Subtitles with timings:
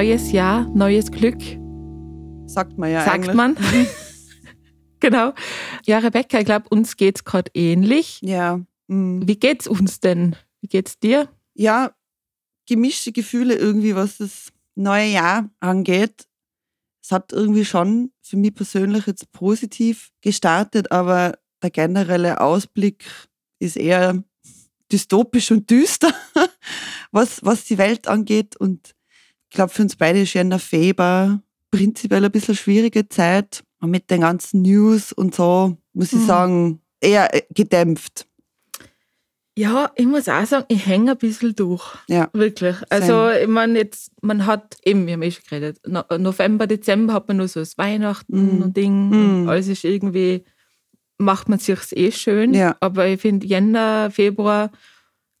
[0.00, 1.36] neues Jahr, neues Glück.
[2.46, 3.34] Sagt man ja Sagt eigentlich.
[3.34, 3.54] man.
[5.00, 5.34] genau.
[5.84, 8.18] Ja, Rebecca, ich glaube, uns geht's gerade ähnlich.
[8.22, 8.62] Ja.
[8.86, 9.20] mm.
[9.26, 10.36] Wie geht's uns denn?
[10.62, 11.28] Wie geht's dir?
[11.52, 11.94] ja,
[12.66, 16.26] gemischte Gefühle irgendwie, was das neue Jahr angeht.
[17.04, 23.04] Es hat irgendwie schon für mich persönlich jetzt positiv gestartet, aber der generelle Ausblick
[23.58, 24.24] ist eher
[24.90, 26.14] dystopisch und düster,
[27.12, 28.56] was, was die Welt angeht.
[28.56, 28.94] Und
[29.50, 33.62] ich glaube, für uns beide ist Jänner Februar prinzipiell ein bisschen schwierige Zeit.
[33.80, 36.26] Und mit den ganzen News und so, muss ich Mhm.
[36.26, 38.26] sagen, eher äh, gedämpft.
[39.56, 41.82] Ja, ich muss auch sagen, ich hänge ein bisschen durch.
[42.08, 42.28] Ja.
[42.32, 42.76] Wirklich.
[42.88, 47.12] Also, ich meine, jetzt, man hat eben, wir haben eh schon geredet, no November, Dezember
[47.14, 48.62] hat man nur so das Weihnachten Mm.
[48.62, 49.08] und Ding.
[49.08, 49.42] Mm.
[49.42, 50.44] Und alles ist irgendwie,
[51.18, 52.54] macht man sich's eh schön.
[52.54, 52.76] Ja.
[52.80, 54.70] Aber ich finde, Jänner, Februar,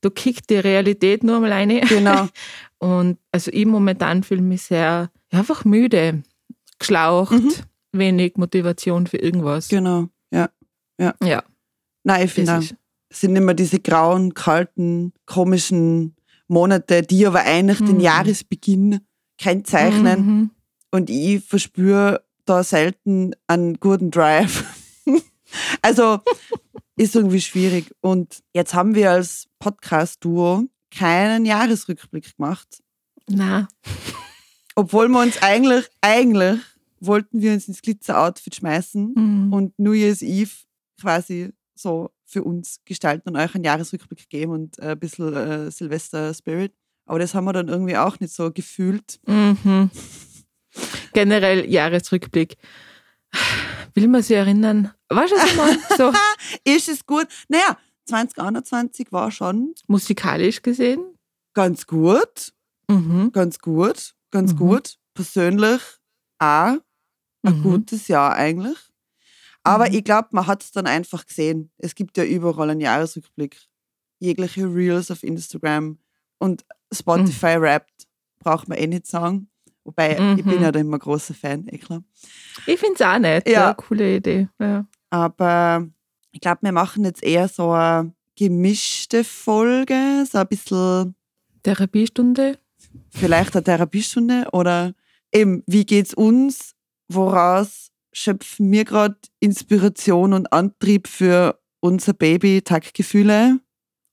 [0.00, 1.80] da kickt die Realität nur mal rein.
[1.88, 2.28] Genau.
[2.80, 6.22] Und also ich momentan fühle mich sehr ja, einfach müde,
[6.78, 7.52] geschlaucht, Mhm.
[7.92, 9.68] wenig Motivation für irgendwas.
[9.68, 10.08] Genau.
[10.32, 10.48] Ja.
[11.22, 11.42] Ja,
[12.04, 12.58] Nein, ich finde,
[13.08, 16.14] es sind immer diese grauen, kalten, komischen
[16.46, 18.00] Monate, die aber eigentlich den Mhm.
[18.00, 19.00] Jahresbeginn
[19.38, 20.26] kennzeichnen.
[20.26, 20.50] Mhm.
[20.90, 24.64] Und ich verspüre da selten einen guten Drive.
[25.82, 26.18] also
[26.96, 27.94] ist irgendwie schwierig.
[28.02, 32.82] Und jetzt haben wir als Podcast-Duo keinen Jahresrückblick gemacht.
[33.28, 33.68] Na,
[34.74, 36.60] Obwohl wir uns eigentlich, eigentlich
[37.00, 39.52] wollten wir uns ins Glitzer-Outfit schmeißen mhm.
[39.52, 40.50] und New Year's Eve
[41.00, 45.70] quasi so für uns gestalten und euch einen Jahresrückblick geben und äh, ein bisschen äh,
[45.70, 46.72] Silvester-Spirit.
[47.06, 49.18] Aber das haben wir dann irgendwie auch nicht so gefühlt.
[49.26, 49.90] Mhm.
[51.12, 52.56] Generell Jahresrückblick.
[53.94, 54.92] Will man sich erinnern?
[55.08, 56.12] War schon mal so
[56.64, 57.26] Ist es gut?
[57.48, 57.76] Naja,
[58.10, 61.04] 2021 war schon musikalisch gesehen?
[61.54, 62.52] ganz gut,
[62.88, 63.30] Mhm.
[63.32, 64.56] ganz gut, ganz Mhm.
[64.58, 64.96] gut.
[65.14, 65.80] Persönlich
[66.38, 66.76] auch
[67.42, 67.62] ein Mhm.
[67.62, 68.78] gutes Jahr eigentlich.
[69.64, 69.94] Aber Mhm.
[69.96, 71.70] ich glaube, man hat es dann einfach gesehen.
[71.78, 73.58] Es gibt ja überall einen Jahresrückblick.
[74.20, 75.98] Jegliche Reels auf Instagram
[76.38, 78.06] und Spotify rappt,
[78.38, 79.48] braucht man eh nicht sagen.
[79.84, 80.62] Wobei, ich bin Mhm.
[80.62, 82.02] ja da immer großer Fan, eh klar.
[82.66, 83.48] Ich finde es auch nett.
[83.48, 83.68] Ja.
[83.68, 83.74] Ja.
[83.74, 84.48] coole Idee.
[84.58, 84.86] Ja.
[85.10, 85.88] Aber
[86.32, 91.14] ich glaube, wir machen jetzt eher so eine gemischte Folge, so ein bisschen
[91.62, 92.58] Therapiestunde.
[93.10, 94.94] vielleicht eine Therapiestunde oder
[95.32, 96.74] eben, wie geht's uns?
[97.08, 103.60] Woraus schöpfen wir gerade Inspiration und Antrieb für unser Baby Taktgefühle?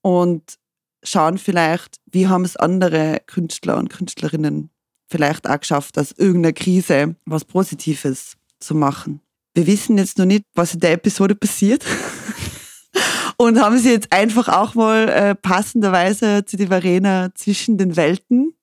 [0.02, 0.58] Und
[1.04, 4.70] schauen vielleicht, wie haben es andere Künstler und Künstlerinnen
[5.10, 9.22] vielleicht auch geschafft, aus irgendeiner Krise was Positives zu machen.
[9.58, 11.84] Wir wissen jetzt noch nicht, was in der Episode passiert.
[13.38, 18.54] Und haben sie jetzt einfach auch mal äh, passenderweise zu die Verena zwischen den Welten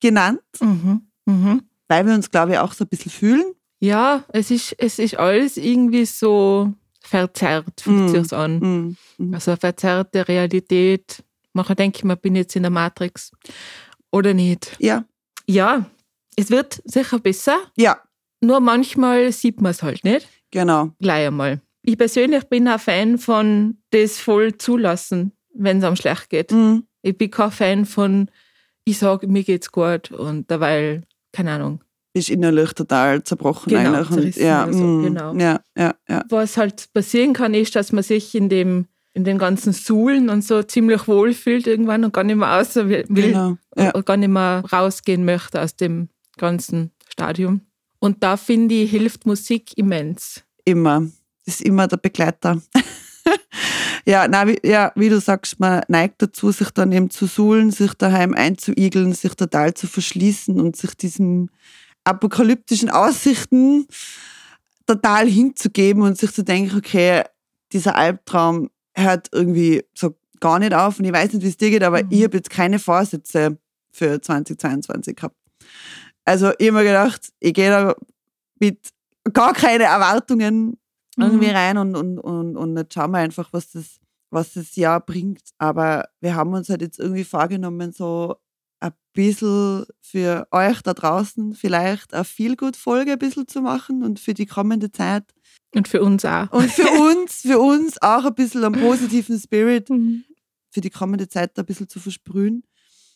[0.00, 1.02] genannt, Mhm.
[1.26, 1.62] Mhm.
[1.88, 3.44] weil wir uns, glaube ich, auch so ein bisschen fühlen.
[3.80, 8.14] Ja, es ist, es ist alles irgendwie so verzerrt, fühlt Mm.
[8.14, 8.58] sich's an.
[8.58, 8.96] Mhm.
[9.18, 9.34] Mhm.
[9.34, 11.22] Also verzerrte Realität.
[11.52, 13.30] Manchmal denke ich mir, bin ich jetzt in der Matrix
[14.10, 14.76] oder nicht.
[14.80, 15.04] Ja,
[15.48, 15.86] Ja,
[16.36, 18.00] es wird sicher besser, ja,
[18.42, 20.28] nur manchmal sieht man es halt nicht.
[20.50, 20.90] genau.
[21.00, 21.60] Gleich einmal.
[21.84, 26.52] Ich persönlich bin ein Fan von das voll zulassen, wenn es einem schlecht geht.
[26.52, 26.84] Mhm.
[27.02, 28.30] Ich bin kein Fan von,
[28.84, 31.82] ich sage, mir geht's gut und derweil, keine Ahnung.
[32.14, 34.36] Bist innerlich total zerbrochen Genau, eigentlich.
[34.36, 35.02] Und, ja, so, mhm.
[35.04, 35.34] genau.
[35.34, 36.24] ja, ja, ja.
[36.28, 40.42] Was halt passieren kann, ist, dass man sich in dem in den ganzen Suhlen und
[40.42, 43.58] so ziemlich wohl fühlt irgendwann und gar nicht mehr außer will, Genau.
[43.76, 43.90] Ja.
[43.90, 47.60] und gar nicht mehr rausgehen möchte aus dem ganzen Stadium.
[48.02, 50.42] Und da finde ich, hilft Musik immens.
[50.64, 51.06] Immer.
[51.46, 52.60] Das ist immer der Begleiter.
[54.04, 57.70] ja, na, wie, ja, wie du sagst, man neigt dazu, sich dann eben zu suhlen,
[57.70, 61.48] sich daheim einzuigeln, sich total zu verschließen und sich diesen
[62.02, 63.86] apokalyptischen Aussichten
[64.84, 67.22] total hinzugeben und sich zu denken, okay,
[67.72, 71.70] dieser Albtraum hört irgendwie so gar nicht auf und ich weiß nicht, wie es dir
[71.70, 72.08] geht, aber Mhm.
[72.10, 73.58] ich habe jetzt keine Vorsätze
[73.92, 75.36] für 2022 gehabt.
[76.24, 77.94] Also ich habe mir gedacht, ich gehe da
[78.60, 78.78] mit
[79.32, 80.78] gar keine Erwartungen
[81.18, 81.54] irgendwie Mhm.
[81.56, 83.98] rein und, und, und, und jetzt schauen wir einfach, was das,
[84.30, 85.42] was das Jahr bringt.
[85.58, 88.36] Aber wir haben uns halt jetzt irgendwie vorgenommen, so
[88.80, 94.34] ein bisschen für euch da draußen vielleicht eine Feelgood-Folge ein bisschen zu machen und für
[94.34, 95.24] die kommende Zeit.
[95.74, 96.50] Und für uns auch.
[96.52, 100.24] Und für uns, für uns auch ein bisschen einen positiven Spirit Mhm.
[100.70, 102.64] für die kommende Zeit ein bisschen zu versprühen.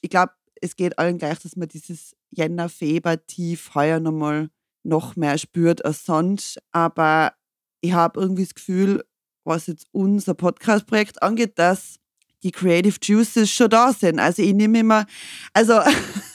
[0.02, 4.48] Ich glaube, es geht allen gleich, dass man dieses Jänner-Feber-Tief heuer nochmal
[4.82, 6.58] noch mehr spürt als sonst.
[6.72, 7.32] Aber
[7.80, 9.04] ich habe irgendwie das Gefühl,
[9.44, 11.98] was jetzt unser Podcast-Projekt angeht, dass
[12.42, 14.18] die Creative Juices schon da sind.
[14.18, 15.06] Also ich nehme immer,
[15.52, 15.80] also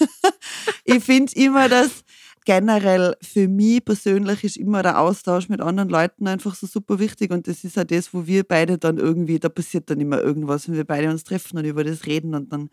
[0.83, 2.03] ich finde immer, dass
[2.45, 7.31] generell für mich persönlich ist immer der Austausch mit anderen Leuten einfach so super wichtig
[7.31, 10.67] und das ist auch das, wo wir beide dann irgendwie, da passiert dann immer irgendwas,
[10.67, 12.69] wenn wir beide uns treffen und über das reden und dann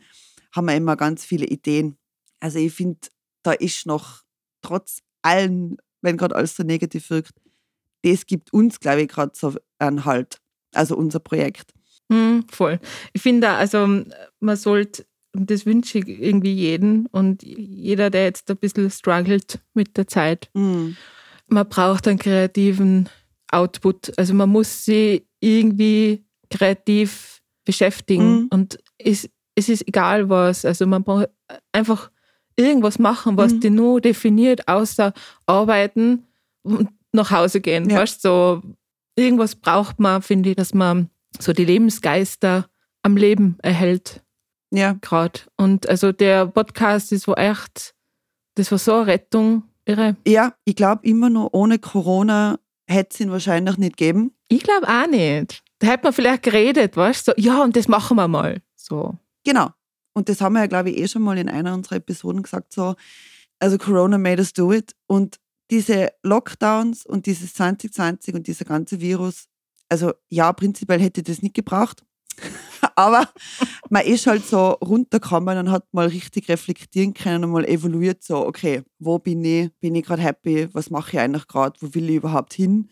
[0.53, 1.97] haben wir immer ganz viele Ideen.
[2.41, 2.99] Also ich finde,
[3.49, 4.23] da ist noch
[4.63, 7.33] trotz allen, wenn gerade alles so negativ wirkt,
[8.05, 10.39] das gibt uns, glaube ich, gerade so einen Halt.
[10.75, 11.73] Also unser Projekt.
[12.09, 12.79] Mm, voll.
[13.13, 13.87] Ich finde, also
[14.41, 19.97] man sollte, das wünsche ich irgendwie jeden und jeder, der jetzt ein bisschen struggelt mit
[19.97, 20.91] der Zeit, Mm.
[21.49, 23.09] man braucht einen kreativen
[23.51, 24.17] Output.
[24.19, 28.49] Also man muss sich irgendwie kreativ beschäftigen Mhm.
[28.51, 30.65] und es, es ist egal was.
[30.65, 31.29] Also man braucht
[31.73, 32.11] einfach
[32.59, 33.61] irgendwas machen, was Mhm.
[33.61, 35.13] dich nur definiert, außer
[35.47, 36.27] arbeiten
[36.63, 37.89] und nach Hause gehen.
[37.89, 37.99] Ja.
[38.01, 38.61] Weißt, so
[39.17, 41.09] irgendwas braucht man, finde ich, dass man
[41.39, 42.67] so die Lebensgeister
[43.03, 44.23] am Leben erhält
[44.71, 45.41] Ja, gerade.
[45.57, 47.95] Und also der Podcast ist wo echt,
[48.57, 50.17] das war so eine Rettung, irre.
[50.27, 54.33] ja ich glaube immer nur ohne Corona hätte es ihn wahrscheinlich nicht gegeben.
[54.49, 55.63] Ich glaube auch nicht.
[55.79, 58.61] Da hätte man vielleicht geredet, weißt du, so, ja, und das machen wir mal.
[58.77, 59.17] So.
[59.45, 59.69] Genau.
[60.19, 62.73] Und das haben wir ja, glaube ich, eh schon mal in einer unserer Episoden gesagt.
[62.73, 62.97] So,
[63.61, 64.93] also Corona made us do it.
[65.07, 65.39] Und
[65.71, 69.45] diese Lockdowns und dieses 2020 und dieser ganze Virus,
[69.89, 72.03] also ja, prinzipiell hätte das nicht gebraucht.
[72.97, 73.29] Aber
[73.91, 78.45] man ist halt so runtergekommen und hat mal richtig reflektieren können und mal evaluiert, so,
[78.45, 79.71] okay, wo bin ich?
[79.81, 80.69] Bin ich gerade happy?
[80.75, 81.81] Was mache ich eigentlich gerade?
[81.81, 82.91] Wo will ich überhaupt hin?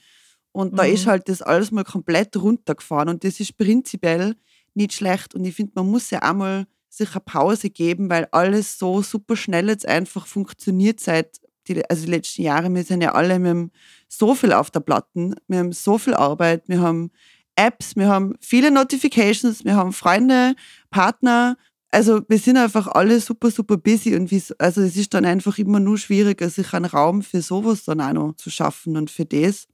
[0.53, 0.93] Und da Mhm.
[0.95, 4.37] ist halt das alles mal komplett runtergefahren und das ist prinzipiell
[4.75, 5.35] nicht schlecht.
[5.35, 9.03] Und ich finde, man muss ja auch mal sich eine Pause geben, weil alles so
[9.03, 12.73] super schnell jetzt einfach funktioniert seit die, also die letzten Jahre.
[12.75, 13.71] Wir sind ja alle, wir haben
[14.09, 17.11] so viel auf der Platten, wir haben so viel Arbeit, wir haben
[17.57, 20.55] Apps, wir haben viele Notifications, wir haben Freunde,
[20.91, 21.57] Partner.
[21.91, 25.57] Also wir sind einfach alle super, super busy und wie, also es ist dann einfach
[25.59, 28.97] immer nur schwieriger, sich einen Raum für sowas dann auch noch zu schaffen.
[28.97, 29.67] Und für das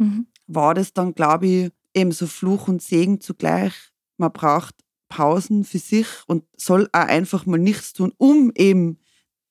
[0.00, 0.26] Mhm.
[0.46, 3.74] war das dann, glaube ich, eben so Fluch und Segen zugleich.
[4.16, 4.74] Man braucht
[5.10, 8.98] Pausen für sich und soll auch einfach mal nichts tun, um eben,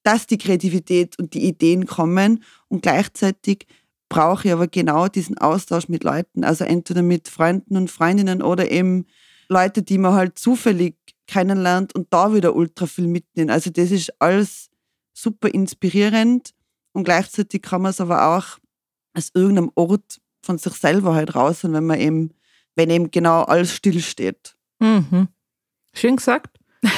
[0.02, 2.44] dass die Kreativität und die Ideen kommen.
[2.70, 3.68] Und gleichzeitig
[4.10, 8.72] brauche ich aber genau diesen Austausch mit Leuten, also entweder mit Freunden und Freundinnen oder
[8.72, 9.06] eben
[9.50, 10.96] Leute, die man halt zufällig
[11.28, 13.52] kennenlernt und da wieder ultra viel mitnehmen.
[13.52, 14.70] Also das ist alles
[15.14, 16.54] super inspirierend
[16.94, 18.58] und gleichzeitig kann man es aber auch
[19.14, 22.34] aus irgendeinem Ort von sich selber halt raus, wenn man eben,
[22.76, 24.56] wenn eben genau alles stillsteht.
[24.80, 25.28] Mhm.
[25.94, 26.58] Schön gesagt.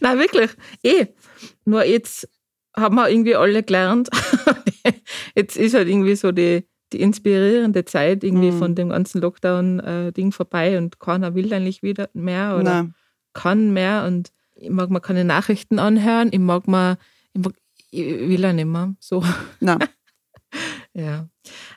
[0.00, 0.50] Nein, wirklich.
[0.82, 1.06] Eh.
[1.64, 2.28] Nur jetzt
[2.76, 4.08] haben wir irgendwie alle gelernt.
[5.34, 8.58] jetzt ist halt irgendwie so die, die inspirierende Zeit irgendwie Mhm.
[8.58, 12.94] von dem ganzen Lockdown-Ding vorbei und keiner will eigentlich wieder mehr oder Nein.
[13.32, 16.96] kann mehr und ich mag mir keine Nachrichten anhören, ich mag mal,
[17.34, 17.52] ich, mag,
[17.90, 18.94] ich will ja nicht mehr.
[19.00, 19.22] So.
[19.60, 19.78] Nein.
[20.94, 21.28] Ja.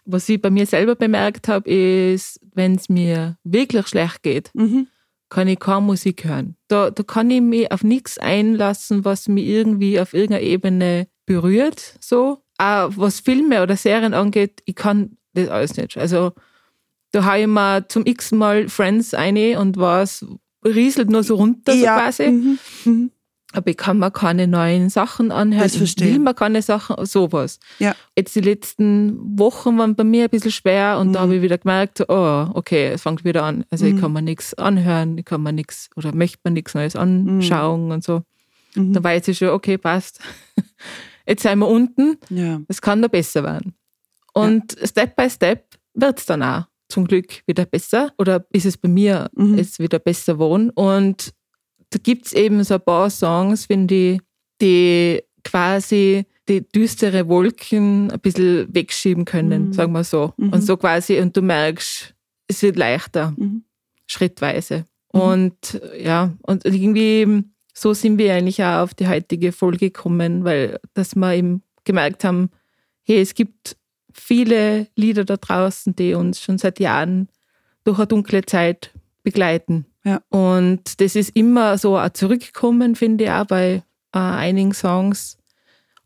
[0.06, 4.88] Was ich bei mir selber bemerkt habe, ist, wenn es mir wirklich schlecht geht, Mhm.
[5.30, 6.56] kann ich keine Musik hören.
[6.68, 11.96] Da, da kann ich mich auf nichts einlassen, was mich irgendwie auf irgendeiner Ebene berührt.
[12.00, 12.40] So.
[12.58, 15.98] Auch was Filme oder Serien angeht, ich kann das alles nicht.
[15.98, 16.32] Also
[17.12, 20.26] da habe ich mal zum x Mal Friends eine und was
[20.64, 21.98] rieselt nur so runter so ja.
[22.00, 22.30] quasi.
[22.32, 22.60] Mhm.
[22.86, 23.12] Mhm.
[23.56, 25.64] Aber ich kann mir keine neuen Sachen anhören.
[25.64, 26.12] Das ich verstehe.
[26.14, 27.60] will mir keine Sachen, sowas.
[27.80, 27.96] Ja.
[28.18, 31.24] Jetzt die letzten Wochen waren bei mir ein bisschen schwer und da Mhm.
[31.24, 33.64] habe ich wieder gemerkt, oh, okay, es fängt wieder an.
[33.70, 34.02] Also ich Mhm.
[34.02, 38.04] kann mir nichts anhören, ich kann mir nichts oder möchte mir nichts Neues anschauen und
[38.04, 38.22] so.
[38.76, 38.94] Mhm.
[38.94, 40.20] Da weiß ich schon, okay, passt.
[41.28, 42.62] Jetzt sind wir unten, Ja.
[42.68, 43.74] es kann noch besser werden.
[44.34, 48.12] Und Step by Step wird es dann auch zum Glück wieder besser.
[48.18, 49.58] Oder ist es bei mir Mhm.
[49.58, 50.70] jetzt wieder besser wohnen.
[50.72, 51.32] Und
[51.90, 54.20] da gibt es eben so ein paar Songs, finde ich,
[54.62, 59.74] die quasi die düstere Wolken ein bisschen wegschieben können, Mhm.
[59.74, 60.34] sagen wir so.
[60.38, 60.50] Mhm.
[60.54, 62.14] Und so quasi, und du merkst,
[62.48, 63.64] es wird leichter, Mhm.
[64.08, 64.86] schrittweise.
[65.14, 65.22] Mhm.
[65.22, 70.80] Und ja, und irgendwie so sind wir eigentlich auch auf die heutige Folge gekommen, weil
[70.94, 72.50] dass wir eben gemerkt haben,
[73.04, 73.76] hey, es gibt
[74.14, 77.28] viele Lieder da draußen, die uns schon seit Jahren
[77.84, 78.92] durch eine dunkle Zeit
[79.24, 79.86] begleiten.
[80.06, 80.22] Ja.
[80.30, 83.82] Und das ist immer so ein Zurückkommen, finde ich, auch bei
[84.14, 85.38] äh, einigen Songs.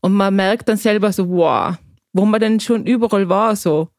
[0.01, 1.75] Und man merkt dann selber so, wow,
[2.13, 3.89] wo man denn schon überall war, so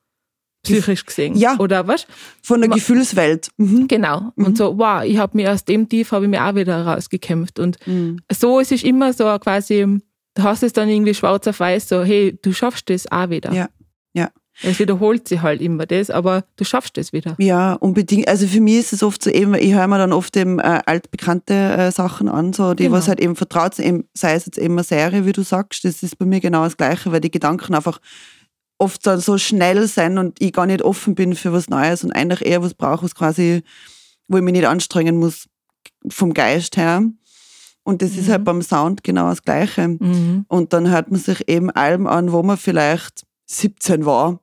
[0.63, 1.37] psychisch gesehen.
[1.37, 1.57] Ja.
[1.59, 2.07] Oder was?
[2.43, 3.49] Von der Ma- Gefühlswelt.
[3.57, 3.89] Mhm.
[3.89, 4.33] Genau.
[4.37, 4.45] Mhm.
[4.47, 7.59] Und so, wow, ich habe mir aus dem Tief habe ich mir auch wieder rausgekämpft.
[7.59, 8.21] Und Mhm.
[8.33, 10.01] so es ist immer so quasi,
[10.35, 13.53] du hast es dann irgendwie schwarz auf weiß, so, hey, du schaffst das auch wieder.
[13.53, 13.69] Ja.
[14.15, 14.31] Ja.
[14.63, 17.35] Es wiederholt sich halt immer das, aber du schaffst es wieder.
[17.39, 18.29] Ja, unbedingt.
[18.29, 20.81] Also für mich ist es oft so eben, ich höre mir dann oft eben äh,
[20.85, 22.97] altbekannte äh, Sachen an, so die, genau.
[22.97, 26.03] was halt eben vertraut sind, sei es jetzt eben eine Serie, wie du sagst, das
[26.03, 28.01] ist bei mir genau das Gleiche, weil die Gedanken einfach
[28.79, 32.13] oft dann so schnell sind und ich gar nicht offen bin für was Neues und
[32.13, 33.63] eigentlich eher was brauche, was quasi,
[34.27, 35.49] wo ich mich nicht anstrengen muss
[36.09, 37.03] vom Geist her.
[37.83, 38.19] Und das mhm.
[38.21, 38.45] ist halt mhm.
[38.45, 39.89] beim Sound genau das Gleiche.
[39.89, 40.45] Mhm.
[40.49, 44.41] Und dann hört man sich eben Alben an, wo man vielleicht 17 war.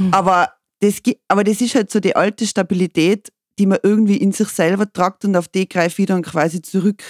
[0.00, 0.12] Mhm.
[0.12, 4.48] Aber, das, aber das ist halt so die alte Stabilität, die man irgendwie in sich
[4.48, 7.02] selber tragt und auf die greife ich dann quasi zurück.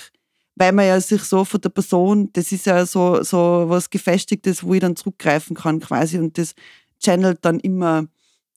[0.56, 4.62] Weil man ja sich so von der Person, das ist ja so, so was Gefestigtes,
[4.62, 6.18] wo ich dann zurückgreifen kann quasi.
[6.18, 6.54] Und das
[7.02, 8.06] channelt dann immer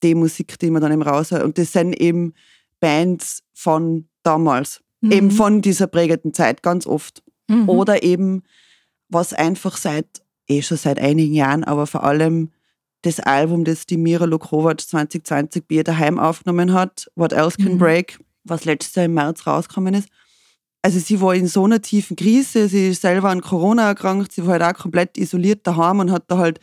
[0.01, 1.43] die Musik, die man dann eben raushört.
[1.43, 2.33] Und das sind eben
[2.79, 5.11] Bands von damals mhm.
[5.11, 7.21] eben von dieser prägenden Zeit ganz oft.
[7.47, 7.69] Mhm.
[7.69, 8.43] Oder eben,
[9.09, 10.07] was einfach seit,
[10.47, 12.49] eh schon seit einigen Jahren, aber vor allem
[13.03, 17.73] das Album, das die Mira Lokrovac 2020 bei ihr daheim aufgenommen hat, What Else Can
[17.73, 17.77] mhm.
[17.77, 20.09] Break, was letztes Jahr im März rausgekommen ist.
[20.81, 24.45] Also sie war in so einer tiefen Krise, sie ist selber an Corona erkrankt, sie
[24.45, 26.59] war halt auch komplett isoliert daheim und hat da halt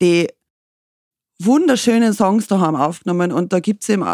[0.00, 0.28] die
[1.40, 4.04] wunderschönen Songs daheim aufgenommen und da gibt es eben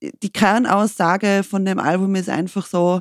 [0.00, 3.00] die Kernaussage von dem Album ist einfach so,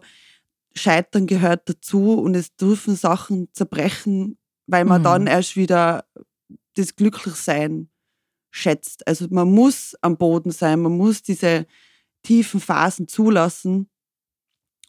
[0.73, 5.05] Scheitern gehört dazu und es dürfen Sachen zerbrechen, weil man mhm.
[5.05, 6.05] dann erst wieder
[6.75, 7.89] das Glücklichsein
[8.51, 9.07] schätzt.
[9.07, 11.65] Also man muss am Boden sein, man muss diese
[12.23, 13.89] tiefen Phasen zulassen,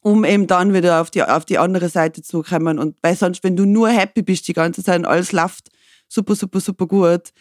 [0.03, 2.79] um eben dann wieder auf die, auf die andere Seite zu kommen.
[2.79, 5.71] Und weil sonst, wenn du nur happy bist die ganze Zeit und alles läuft
[6.09, 7.33] super, super, super gut,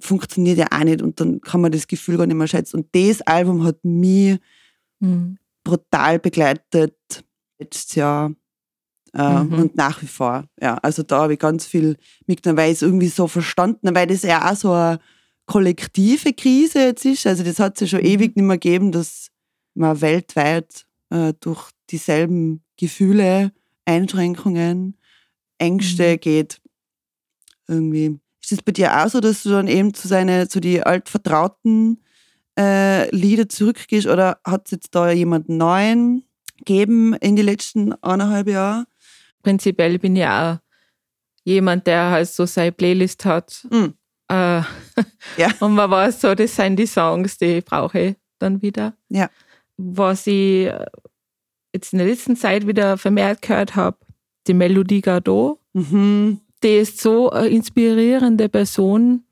[0.00, 2.78] funktioniert ja auch nicht und dann kann man das Gefühl gar nicht mehr schätzen.
[2.78, 4.38] Und das Album hat mich
[5.00, 5.38] mhm.
[5.64, 6.96] brutal begleitet
[7.58, 8.32] letztes Jahr
[9.14, 9.52] äh, mhm.
[9.54, 10.44] und nach wie vor.
[10.60, 14.06] Ja, also da habe ich ganz viel mitgenommen, weil ich es irgendwie so verstanden weil
[14.06, 15.00] das ja auch so eine
[15.48, 17.26] kollektive Krise jetzt ist.
[17.26, 18.06] Also das hat es ja schon mhm.
[18.06, 19.30] ewig nicht mehr gegeben, dass
[19.74, 23.50] man weltweit äh, durch dieselben Gefühle,
[23.84, 24.96] Einschränkungen,
[25.58, 26.20] Ängste mhm.
[26.20, 26.60] geht.
[27.66, 30.82] Irgendwie ist es bei dir auch so, dass du dann eben zu seine, zu die
[30.82, 32.02] altvertrauten
[32.58, 36.24] äh, Lieder zurückgehst oder hat es jetzt da jemanden neuen
[36.58, 38.86] gegeben in die letzten eineinhalb Jahre?
[39.42, 40.58] Prinzipiell bin ich auch
[41.44, 43.66] jemand, der halt so seine Playlist hat.
[43.70, 43.94] Mhm.
[45.36, 45.50] Ja.
[45.60, 48.94] Und man weiß so, das sind die Songs, die brauche ich dann wieder.
[49.08, 49.30] Ja.
[49.76, 50.70] Was ich
[51.72, 53.98] jetzt in der letzten Zeit wieder vermehrt gehört habe,
[54.46, 55.58] die Melodie Gardot.
[55.72, 59.24] Mhm die ist so eine inspirierende Person.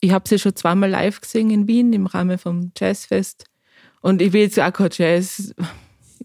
[0.00, 3.44] Ich habe sie schon zweimal live gesehen in Wien im Rahmen vom Jazzfest.
[4.00, 5.54] Und ich will jetzt auch kein Jazz.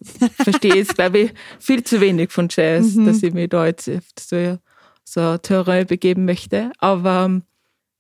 [0.44, 3.06] verstehe jetzt, glaube ich, viel zu wenig von Jazz, mhm.
[3.06, 4.58] dass ich mich da jetzt auf so,
[5.04, 6.72] so Terrain begeben möchte.
[6.78, 7.44] Aber ähm,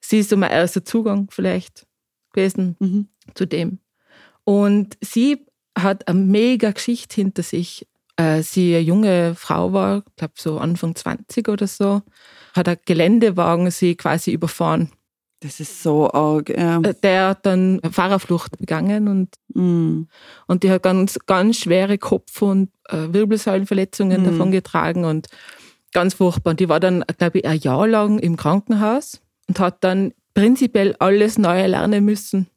[0.05, 1.86] sie ist so mein erster Zugang vielleicht
[2.33, 3.07] gewesen mhm.
[3.33, 3.79] zu dem.
[4.43, 5.45] Und sie
[5.77, 7.88] hat eine mega Geschichte hinter sich.
[8.15, 12.03] Äh, sie eine junge Frau war, ich glaube so Anfang 20 oder so,
[12.53, 14.91] hat ein Geländewagen sie quasi überfahren.
[15.39, 16.50] Das ist so arg.
[16.50, 16.79] Ja.
[16.79, 20.07] Äh, der hat dann Fahrerflucht begangen und, mm.
[20.48, 24.25] und die hat ganz, ganz schwere Kopf- und äh, Wirbelsäulenverletzungen mm.
[24.25, 25.27] davon getragen und
[25.91, 26.51] ganz furchtbar.
[26.51, 30.96] Und die war dann, glaube ich, ein Jahr lang im Krankenhaus und hat dann prinzipiell
[31.00, 32.48] alles neu lernen müssen.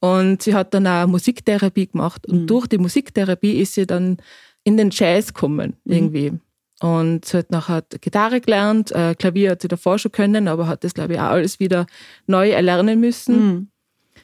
[0.00, 2.26] Und sie hat dann auch Musiktherapie gemacht.
[2.26, 2.46] Und mm.
[2.46, 4.18] durch die Musiktherapie ist sie dann
[4.64, 5.92] in den Jazz gekommen, mhm.
[5.92, 6.32] irgendwie.
[6.80, 10.84] Und sie hat nachher Gitarre gelernt, äh, Klavier hat sie davor schon können, aber hat
[10.84, 11.86] das, glaube ich, auch alles wieder
[12.26, 13.46] neu erlernen müssen.
[13.46, 13.68] Mhm.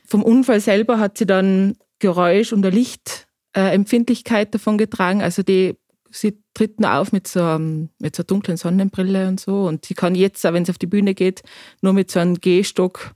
[0.05, 5.23] Vom Unfall selber hat sie dann Geräusch- und Lichtempfindlichkeit äh, davon getragen.
[5.23, 5.77] Also die,
[6.11, 9.67] sie tritt nur auf mit so, mit so einer dunklen Sonnenbrille und so.
[9.67, 11.43] Und sie kann jetzt, auch wenn sie auf die Bühne geht,
[11.83, 13.15] nur mit so einem Gehstock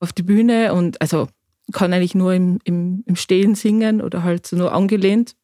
[0.00, 1.28] auf die Bühne und also
[1.72, 5.36] kann eigentlich nur im, im, im Stehen singen oder halt so nur angelehnt.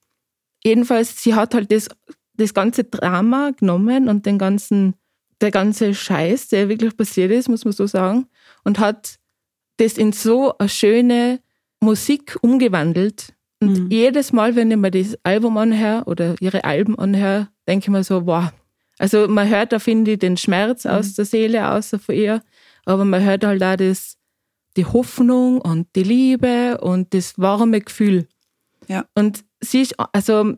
[0.65, 1.89] Jedenfalls, sie hat halt das
[2.37, 4.95] das ganze Drama genommen und den ganzen,
[5.41, 8.27] der ganze Scheiß, der wirklich passiert ist, muss man so sagen,
[8.65, 9.19] und hat
[9.79, 11.41] das in so eine schöne
[11.81, 13.35] Musik umgewandelt.
[13.61, 13.91] Und mhm.
[13.91, 18.05] jedes Mal, wenn ich mir das Album anhöre oder ihre Alben anhöre, denke ich mir
[18.05, 18.51] so, wow.
[18.99, 20.91] Also man hört da, finde ich, den Schmerz mhm.
[20.93, 22.43] aus der Seele außer von ihr,
[22.85, 24.17] aber man hört halt auch das,
[24.77, 28.29] die Hoffnung und die Liebe und das warme Gefühl.
[28.89, 29.07] Ja.
[29.15, 30.55] Und sie ist, also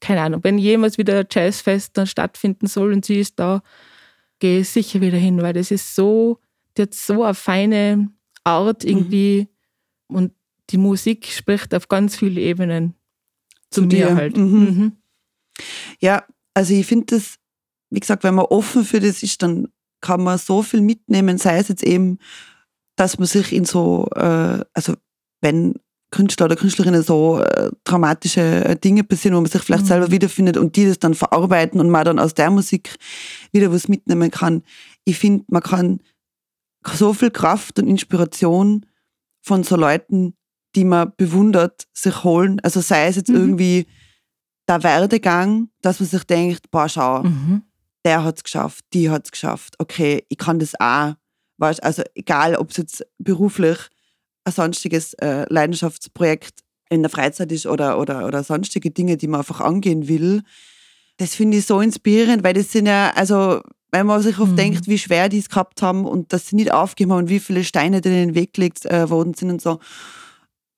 [0.00, 3.62] keine Ahnung, wenn jemals wieder ein Jazzfest dann stattfinden soll und sie ist da,
[4.38, 6.38] gehe ich sicher wieder hin, weil das ist so,
[6.76, 8.10] die hat so eine feine
[8.44, 8.90] Art mhm.
[8.90, 9.48] irgendwie
[10.08, 10.16] mhm.
[10.16, 10.32] und
[10.70, 12.94] die Musik spricht auf ganz viele Ebenen
[13.70, 14.36] zu, zu mir halt.
[14.36, 14.60] Mhm.
[14.60, 14.92] Mhm.
[16.00, 17.36] Ja, also ich finde das,
[17.90, 19.68] wie gesagt, wenn man offen für das ist, dann
[20.00, 22.18] kann man so viel mitnehmen, sei es jetzt eben
[22.96, 24.94] dass man sich in so, äh, also
[25.42, 25.74] wenn
[26.10, 29.88] Künstler oder Künstlerinnen so äh, traumatische äh, Dinge passieren, wo man sich vielleicht mhm.
[29.88, 32.96] selber wiederfindet und die das dann verarbeiten und man dann aus der Musik
[33.52, 34.62] wieder was mitnehmen kann.
[35.04, 36.00] Ich finde, man kann
[36.94, 38.86] so viel Kraft und Inspiration
[39.42, 40.34] von so Leuten,
[40.76, 42.60] die man bewundert, sich holen.
[42.62, 43.36] Also sei es jetzt mhm.
[43.36, 43.86] irgendwie
[44.68, 47.62] der Werdegang, dass man sich denkt, boah, schau, mhm.
[48.04, 49.74] der hat es geschafft, die hat es geschafft.
[49.78, 51.14] Okay, ich kann das auch.
[51.58, 53.78] Weißt, also egal, ob es jetzt beruflich
[54.44, 59.40] ein sonstiges äh, Leidenschaftsprojekt in der Freizeit ist oder, oder, oder sonstige Dinge, die man
[59.40, 60.42] einfach angehen will.
[61.16, 64.56] Das finde ich so inspirierend, weil das sind ja, also wenn man sich oft mhm.
[64.56, 67.40] denkt, wie schwer die es gehabt haben und dass sie nicht aufgeben haben und wie
[67.40, 69.80] viele Steine denen in den Weg gelegt äh, worden sind und so,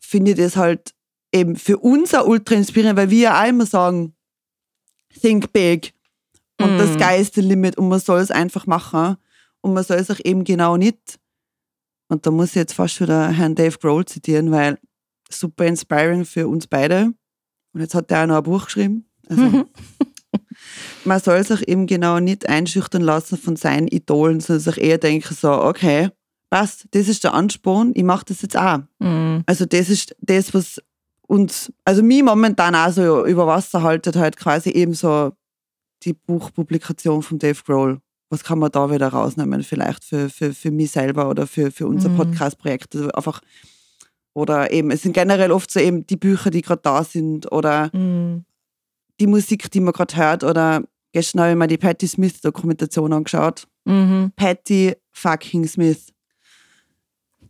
[0.08, 0.94] finde ich das halt
[1.32, 4.14] eben für uns auch ultra inspirierend, weil wir ja auch immer sagen,
[5.20, 5.92] think big
[6.58, 6.78] und mhm.
[6.78, 9.16] das Sky is the limit und man soll es einfach machen
[9.60, 11.18] und man soll es auch eben genau nicht
[12.08, 14.78] und da muss ich jetzt fast wieder Herrn Dave Grohl zitieren, weil
[15.30, 17.12] super inspiring für uns beide.
[17.74, 19.04] Und jetzt hat er auch noch ein Buch geschrieben.
[19.28, 19.66] Also,
[21.04, 25.34] man soll sich eben genau nicht einschüchtern lassen von seinen Idolen, sondern sich eher denken
[25.34, 26.08] so, okay,
[26.50, 28.80] passt, das ist der Ansporn, ich mache das jetzt auch.
[28.98, 29.42] Mhm.
[29.46, 30.82] Also das ist das, was
[31.26, 35.32] uns, also mich momentan auch so über Wasser haltet, halt quasi eben so
[36.04, 38.00] die Buchpublikation von Dave Grohl
[38.30, 41.86] was kann man da wieder rausnehmen, vielleicht für, für, für mich selber oder für, für
[41.86, 42.16] unser mhm.
[42.16, 42.94] Podcast-Projekt.
[42.94, 43.40] Also einfach,
[44.34, 47.90] oder eben, es sind generell oft so eben die Bücher, die gerade da sind oder
[47.92, 48.44] mhm.
[49.20, 53.66] die Musik, die man gerade hört oder gestern habe ich mir die Patti Smith-Dokumentation angeschaut.
[53.84, 54.32] Mhm.
[54.36, 56.12] Patti fucking Smith.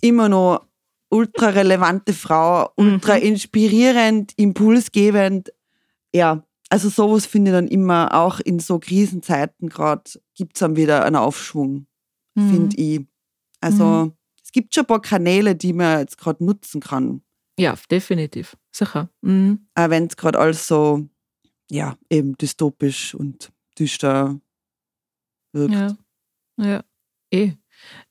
[0.00, 0.66] Immer noch
[1.10, 3.22] ultra relevante Frau, ultra mhm.
[3.22, 5.52] inspirierend, impulsgebend.
[6.14, 10.76] Ja, also sowas finde ich dann immer auch in so Krisenzeiten gerade gibt es dann
[10.76, 11.86] wieder einen Aufschwung,
[12.34, 12.50] mhm.
[12.50, 13.06] finde ich.
[13.60, 14.12] Also mhm.
[14.42, 17.22] es gibt schon ein paar Kanäle, die man jetzt gerade nutzen kann.
[17.58, 18.56] Ja, definitiv.
[18.70, 19.10] Sicher.
[19.22, 19.66] Mhm.
[19.74, 21.08] Auch wenn es gerade alles so,
[21.70, 24.38] ja, eben dystopisch und düster
[25.52, 25.74] wirkt.
[25.74, 25.96] Ja,
[26.58, 26.84] ja.
[27.30, 27.52] eh.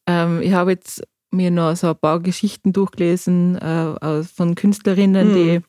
[0.06, 5.60] Ähm, ich habe jetzt mir noch so ein paar Geschichten durchgelesen äh, von Künstlerinnen, die
[5.60, 5.64] mhm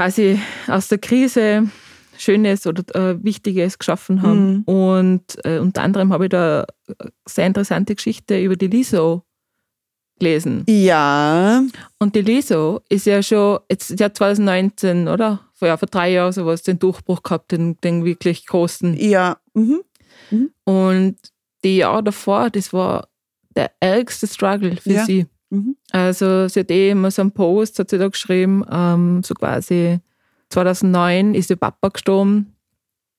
[0.00, 1.68] quasi aus der Krise
[2.16, 4.52] Schönes oder äh, Wichtiges geschaffen haben.
[4.52, 4.62] Mhm.
[4.62, 9.24] Und äh, unter anderem habe ich da eine sehr interessante Geschichte über die Liso
[10.18, 10.64] gelesen.
[10.68, 11.62] Ja.
[11.98, 15.40] Und die Liso ist ja schon, jetzt ja 2019, oder?
[15.52, 18.94] Vor, ja, vor drei Jahren sowas, den Durchbruch gehabt, den, den wirklich großen.
[18.98, 19.36] Ja.
[19.52, 19.82] Mhm.
[20.30, 20.50] Mhm.
[20.64, 21.16] Und
[21.62, 23.08] die Jahre davor, das war
[23.60, 25.04] der ärgste Struggle für ja.
[25.04, 25.26] sie.
[25.50, 25.76] Mhm.
[25.90, 29.98] Also sie hat eh immer so einen Post, hat sie da geschrieben, ähm, so quasi
[30.48, 32.54] 2009 ist ihr Papa gestorben.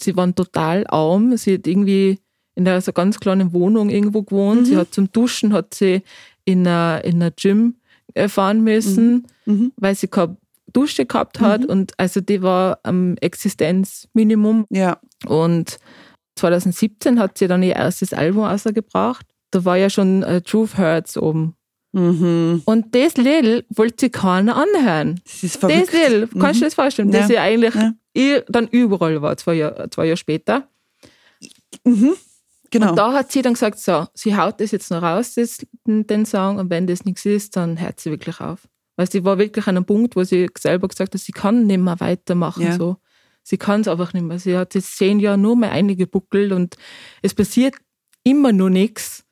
[0.01, 1.37] Sie waren total arm.
[1.37, 2.19] Sie hat irgendwie
[2.55, 4.61] in einer so ganz kleinen Wohnung irgendwo gewohnt.
[4.61, 4.65] Mhm.
[4.65, 6.01] Sie hat zum Duschen hat sie
[6.43, 7.75] in einer, in einer Gym
[8.15, 9.53] äh, fahren müssen, mhm.
[9.53, 9.71] mhm.
[9.77, 10.37] weil sie keine
[10.73, 11.61] Dusche gehabt hat.
[11.61, 11.69] Mhm.
[11.69, 14.65] Und also die war am Existenzminimum.
[14.69, 14.97] Ja.
[15.27, 15.77] Und
[16.37, 19.30] 2017 hat sie dann ihr erstes Album rausgebracht.
[19.51, 21.55] Da war ja schon äh, Truth Hurts oben.
[21.93, 22.61] Mhm.
[22.65, 25.19] Und das Lied wollte sich keiner anhören.
[25.25, 25.93] Das ist verrückt.
[25.93, 26.53] Das Lied, kannst du mhm.
[26.53, 27.11] dir das vorstellen?
[27.11, 27.19] Ja.
[27.19, 28.39] Das ja eigentlich ja.
[28.47, 30.67] dann überall war, zwei Jahre, zwei Jahre später.
[31.83, 32.13] Mhm.
[32.71, 32.91] Genau.
[32.91, 36.25] Und da hat sie dann gesagt, so, sie haut das jetzt noch raus, das, den
[36.25, 38.69] Song, und wenn das nichts ist, dann hört sie wirklich auf.
[38.95, 41.79] Weil sie war wirklich an einem Punkt, wo sie selber gesagt hat, sie kann nicht
[41.79, 42.63] mehr weitermachen.
[42.63, 42.77] Ja.
[42.77, 42.97] So.
[43.43, 44.39] Sie kann es einfach nicht mehr.
[44.39, 46.77] Sie hat jetzt zehn Jahre nur mehr einige Buckel und
[47.21, 47.75] es passiert
[48.23, 49.25] immer noch nichts.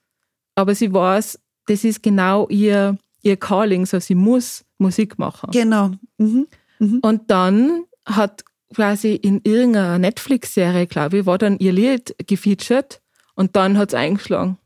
[0.59, 5.51] Aber sie weiß, das ist genau ihr, ihr Calling, so sie muss Musik machen.
[5.51, 5.91] Genau.
[6.17, 6.47] Mhm.
[6.79, 6.99] Mhm.
[7.01, 8.43] Und dann hat
[8.75, 13.01] quasi in irgendeiner Netflix-Serie, glaube ich, war dann ihr Lied gefeatured
[13.35, 14.57] und dann hat es eingeschlagen.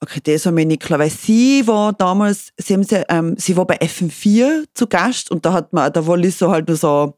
[0.00, 3.56] Okay, das war mir nicht klar, weil sie war damals, sie, haben sie, ähm, sie
[3.56, 7.16] war bei FM4 zu Gast und da hat man, da war Lisa halt nur so,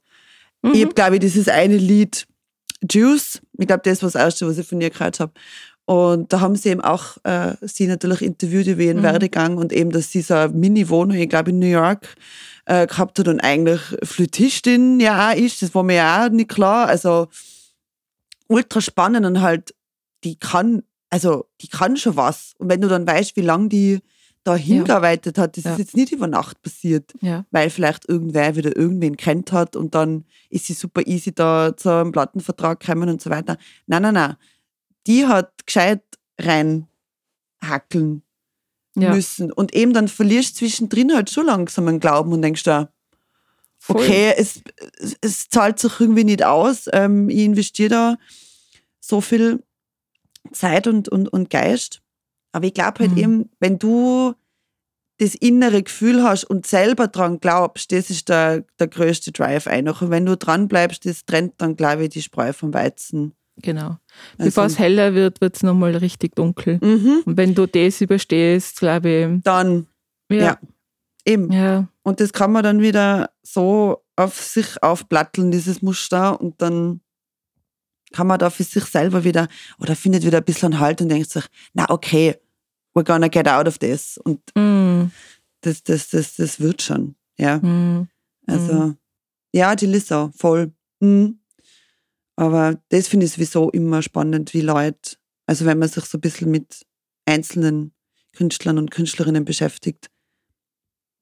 [0.62, 0.74] mhm.
[0.74, 2.26] ich habe glaube ich dieses eine Lied
[2.90, 5.32] Juice, ich glaube das war das erste, was ich von ihr gehört habe.
[5.86, 9.02] Und da haben sie eben auch äh, sie natürlich interviewt über ihren mhm.
[9.02, 12.14] Werdegang und eben, dass sie so eine Mini-Wohnung, ich glaube in New York,
[12.66, 15.62] äh, gehabt hat und eigentlich Flötistin ja auch ist.
[15.62, 16.86] Das war mir ja auch nicht klar.
[16.86, 17.26] Also
[18.46, 19.74] ultra spannend und halt,
[20.22, 22.54] die kann, also die kann schon was.
[22.58, 23.98] Und wenn du dann weißt, wie lange die
[24.44, 25.72] da hingearbeitet hat, das ja.
[25.72, 27.44] ist jetzt nicht über Nacht passiert, ja.
[27.50, 31.90] weil vielleicht irgendwer wieder irgendwen kennt hat und dann ist sie super easy da zu
[31.90, 33.58] einem Plattenvertrag gekommen und so weiter.
[33.86, 34.36] Nein, nein, nein
[35.06, 36.02] die hat gescheit
[36.38, 38.22] reinhackeln
[38.96, 39.14] ja.
[39.14, 39.52] müssen.
[39.52, 42.92] Und eben dann verlierst du zwischendrin halt schon langsam einen Glauben und denkst da,
[43.88, 44.60] okay, es,
[45.20, 46.88] es zahlt sich irgendwie nicht aus.
[46.92, 48.16] Ähm, ich investiere da
[49.00, 49.62] so viel
[50.52, 52.02] Zeit und, und, und Geist.
[52.52, 53.18] Aber ich glaube halt Mhm.
[53.18, 54.34] eben, wenn du
[55.18, 60.02] das innere Gefühl hast und selber dran glaubst, das ist der, der größte Drive einfach.
[60.02, 63.34] Und wenn du dran bleibst, das trennt dann, glaube ich, die Spreu vom Weizen.
[63.62, 63.98] Genau.
[64.38, 66.78] Bevor es Also, heller wird, wird es nochmal richtig dunkel.
[66.82, 69.86] mhm, Und wenn du das überstehst, glaube dann,
[70.28, 70.58] ich, Ja.
[71.24, 71.52] eben.
[71.52, 71.88] ja.
[72.02, 77.00] Und das kann man dann wieder so auf sich aufplatteln, dieses Muster, und dann
[78.12, 81.30] kann man da für sich selber wieder oder findet wieder ein bisschen Halt und denkt
[81.30, 81.44] sich,
[81.74, 82.36] na okay,
[82.94, 84.18] we're gonna get out of this.
[84.18, 85.10] Und Mm,
[85.60, 87.14] das, das, das, das wird schon.
[87.38, 87.58] Ja.
[87.58, 88.08] mm,
[88.46, 88.94] Also,
[89.52, 90.72] ja, die Lisa, voll.
[91.00, 91.39] Mhm.
[92.40, 96.22] Aber das finde ich sowieso immer spannend, wie Leute, also wenn man sich so ein
[96.22, 96.86] bisschen mit
[97.26, 97.92] einzelnen
[98.32, 100.10] Künstlern und Künstlerinnen beschäftigt.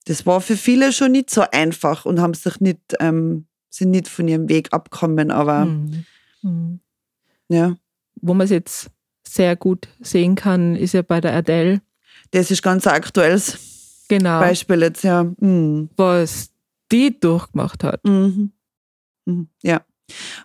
[0.04, 4.06] Das war für viele schon nicht so einfach und haben sich nicht, ähm, sind nicht
[4.06, 6.04] von ihrem Weg abgekommen, aber mm,
[6.42, 6.80] mm.
[7.48, 7.76] ja,
[8.20, 8.88] Wo man es jetzt
[9.26, 11.82] sehr gut sehen kann, ist ja bei der Adele.
[12.30, 13.58] das ist ganz ein aktuelles
[14.08, 14.38] Genau.
[14.38, 15.24] Beispiel jetzt, ja.
[15.40, 15.90] Mhm.
[15.96, 16.52] Was
[16.92, 18.04] die durchgemacht hat.
[18.04, 18.52] Mhm.
[19.26, 19.48] Mhm.
[19.64, 19.82] Ja.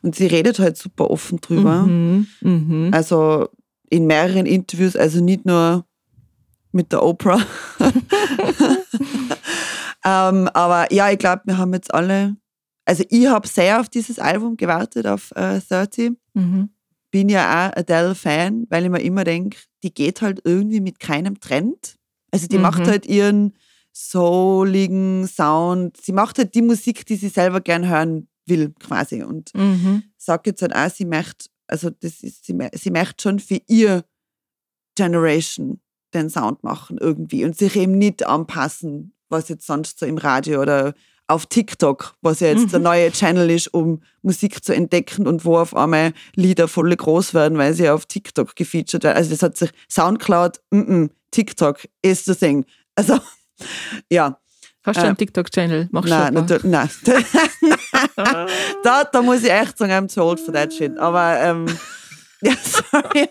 [0.01, 1.83] Und sie redet halt super offen drüber.
[1.83, 2.89] Mhm, mhm.
[2.93, 3.49] Also
[3.89, 5.85] in mehreren Interviews, also nicht nur
[6.71, 7.39] mit der Oprah.
[10.05, 12.35] ähm, aber ja, ich glaube, wir haben jetzt alle,
[12.85, 16.11] also ich habe sehr auf dieses Album gewartet, auf äh, 30.
[16.33, 16.69] Mhm.
[17.11, 21.39] Bin ja auch Adele-Fan, weil ich mir immer denke, die geht halt irgendwie mit keinem
[21.39, 21.95] Trend.
[22.31, 22.63] Also die Mhm.
[22.63, 23.53] macht halt ihren
[23.91, 25.97] souligen Sound.
[25.97, 29.23] Sie macht halt die Musik, die sie selber gern hören will, quasi.
[29.23, 30.03] Und Mhm.
[30.17, 34.03] sagt jetzt halt auch, sie möchte, also das ist, sie, sie möchte schon für ihr
[34.95, 35.79] Generation
[36.13, 40.61] den Sound machen irgendwie und sich eben nicht anpassen, was jetzt sonst so im Radio
[40.61, 40.93] oder
[41.27, 42.83] auf TikTok, was ja jetzt der Mhm.
[42.83, 47.57] neue Channel ist, um Musik zu entdecken und wo auf einmal Lieder voll groß werden,
[47.57, 49.17] weil sie auf TikTok gefeatured werden.
[49.17, 52.65] Also das hat sich Soundcloud, mm -mm, TikTok ist the thing.
[52.95, 53.17] Also
[54.11, 54.37] ja,
[54.85, 55.87] Hast du Äh, einen TikTok-Channel?
[55.91, 56.89] Machst nein, du natürlich, nein.
[58.83, 60.97] da, da muss ich echt sagen, I'm too old for that shit.
[60.97, 61.65] Aber, ähm,
[62.41, 63.29] ja, sorry.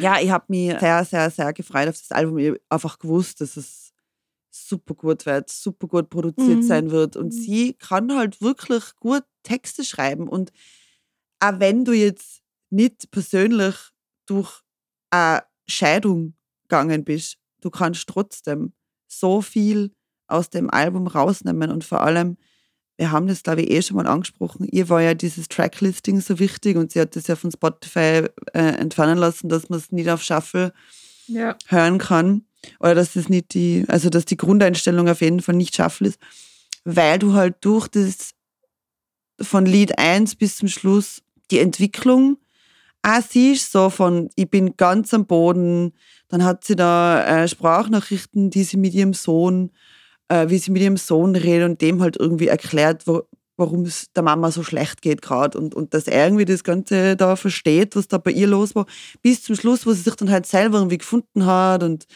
[0.00, 2.38] ja, ich habe mich sehr, sehr, sehr gefreut auf das Album.
[2.38, 3.92] Ich hab einfach gewusst, dass es
[4.50, 6.62] super gut wird, super gut produziert Mhm.
[6.62, 7.16] sein wird.
[7.16, 10.28] Und sie kann halt wirklich gut Texte schreiben.
[10.28, 10.50] Und
[11.40, 13.74] auch wenn du jetzt nicht persönlich
[14.26, 14.60] durch
[15.10, 18.72] eine Scheidung gegangen bist, du kannst trotzdem
[19.10, 19.92] so viel
[20.28, 21.70] aus dem Album rausnehmen.
[21.70, 22.36] Und vor allem,
[22.96, 26.38] wir haben das glaube ich eh schon mal angesprochen, ihr war ja dieses Tracklisting so
[26.38, 30.08] wichtig und sie hat das ja von Spotify äh, entfernen lassen, dass man es nicht
[30.10, 30.72] auf Shuffle
[31.26, 31.56] Ja.
[31.66, 32.44] hören kann.
[32.78, 36.18] Oder dass das nicht die, also dass die Grundeinstellung auf jeden Fall nicht Shuffle ist,
[36.84, 38.32] weil du halt durch das
[39.40, 42.36] von Lied 1 bis zum Schluss die Entwicklung
[43.02, 45.92] auch siehst, so von ich bin ganz am Boden,
[46.28, 49.70] dann hat sie da äh, Sprachnachrichten, die sie mit ihrem Sohn,
[50.28, 53.22] äh, wie sie mit ihrem Sohn redet und dem halt irgendwie erklärt, wo,
[53.56, 57.16] warum es der Mama so schlecht geht gerade und, und dass er irgendwie das Ganze
[57.16, 58.86] da versteht, was da bei ihr los war,
[59.22, 62.06] bis zum Schluss, wo sie sich dann halt selber irgendwie gefunden hat und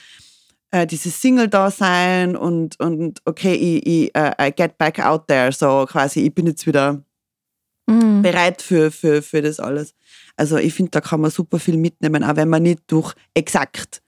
[0.70, 6.20] äh, dieses Single-Dasein und, und okay, ich, ich I get back out there, so quasi,
[6.20, 7.05] ich bin jetzt wieder
[7.87, 8.23] Mhm.
[8.23, 9.94] bereit für, für, für das alles.
[10.37, 14.03] Also ich finde, da kann man super viel mitnehmen, auch wenn man nicht durch exakt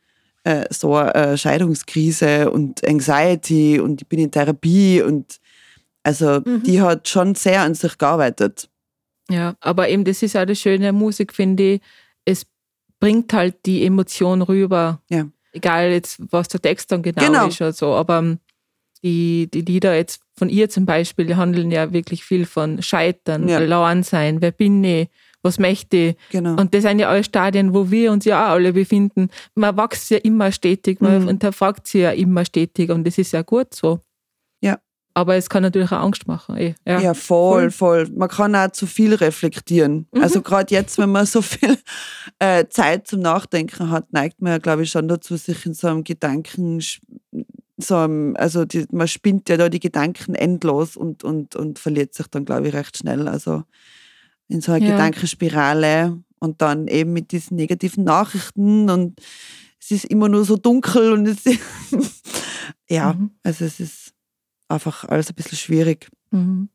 [0.44, 5.38] äh, so eine Scheidungskrise und Anxiety und ich bin in Therapie und
[6.02, 6.62] also Mhm.
[6.64, 8.68] die hat schon sehr an sich gearbeitet.
[9.28, 11.80] Ja, aber eben das ist auch das Schöne Musik, finde ich.
[12.24, 12.46] Es
[13.00, 15.00] bringt halt die Emotion rüber.
[15.10, 15.26] Ja.
[15.52, 17.46] Egal jetzt, was der Text dann genau, Genau.
[17.48, 17.94] ist oder so.
[17.94, 18.38] Aber ähm,
[19.02, 23.48] die, die Lieder jetzt von ihr zum Beispiel, die handeln ja wirklich viel von Scheitern,
[23.48, 23.58] Ja.
[23.58, 25.08] Lauern sein, wer bin ich,
[25.46, 26.16] was möchte ich.
[26.30, 26.56] Genau.
[26.60, 29.28] Und das sind ja alle Stadien, wo wir uns ja auch alle befinden.
[29.54, 31.28] Man wächst ja immer stetig, man Mhm.
[31.28, 34.00] hinterfragt sich ja immer stetig und das ist ja gut so.
[34.60, 34.78] Ja.
[35.14, 36.58] Aber es kann natürlich auch Angst machen.
[36.58, 36.74] eh.
[36.86, 37.00] Ja.
[37.00, 38.06] Ja, voll, voll.
[38.14, 40.06] Man kann auch zu viel reflektieren.
[40.12, 40.22] Mhm.
[40.22, 41.78] Also gerade jetzt, wenn man so viel
[42.38, 45.86] äh, Zeit zum Nachdenken hat, neigt man ja, glaube ich, schon dazu, sich in so
[45.88, 46.82] einem Gedanken,
[47.78, 52.14] so einem, also die, man spinnt ja da die Gedanken endlos und, und, und verliert
[52.14, 53.26] sich dann, glaube ich, recht schnell.
[53.28, 53.64] Also
[54.48, 54.92] in so einer Ja.
[54.92, 59.20] Gedankenspirale und dann eben mit diesen negativen Nachrichten und
[59.80, 61.60] es ist immer nur so dunkel und es ist
[62.88, 63.30] ja, Mhm.
[63.42, 64.12] also es ist
[64.68, 66.08] einfach alles ein bisschen schwierig.
[66.30, 66.68] Mhm.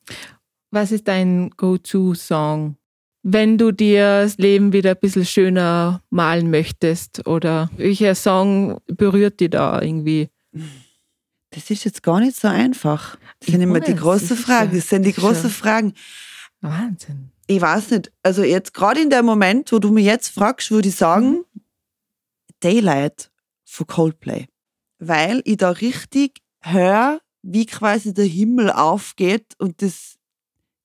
[0.71, 2.77] Was ist dein Go-To-Song?
[3.23, 9.39] Wenn du dir das Leben wieder ein bisschen schöner malen möchtest oder welcher Song berührt
[9.41, 10.29] dich da irgendwie?
[11.51, 13.17] Das ist jetzt gar nicht so einfach.
[13.39, 14.73] Das Ich sind immer die großen Fragen.
[14.75, 15.93] Das sind die großen Fragen.
[16.61, 17.29] Wahnsinn.
[17.51, 18.13] Ich weiß nicht.
[18.23, 21.43] Also jetzt gerade in dem Moment, wo du mir jetzt fragst, würde ich sagen,
[22.61, 23.29] Daylight
[23.65, 24.47] von Coldplay.
[24.99, 30.17] Weil ich da richtig höre, wie quasi der Himmel aufgeht und das,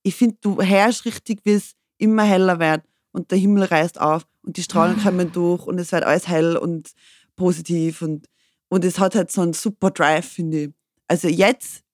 [0.02, 4.26] ich finde, du hörst richtig, wie es immer heller wird und der Himmel reißt auf
[4.42, 6.94] und die Strahlen kommen durch und es wird alles hell und
[7.36, 8.26] positiv und,
[8.68, 10.70] und es hat halt so einen super Drive, finde ich.
[11.06, 11.84] Also jetzt,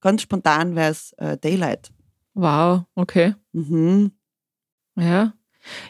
[0.00, 1.90] ganz spontan wäre es äh, Daylight.
[2.36, 3.34] Wow, okay.
[3.52, 4.12] Mhm.
[4.98, 5.32] Ja.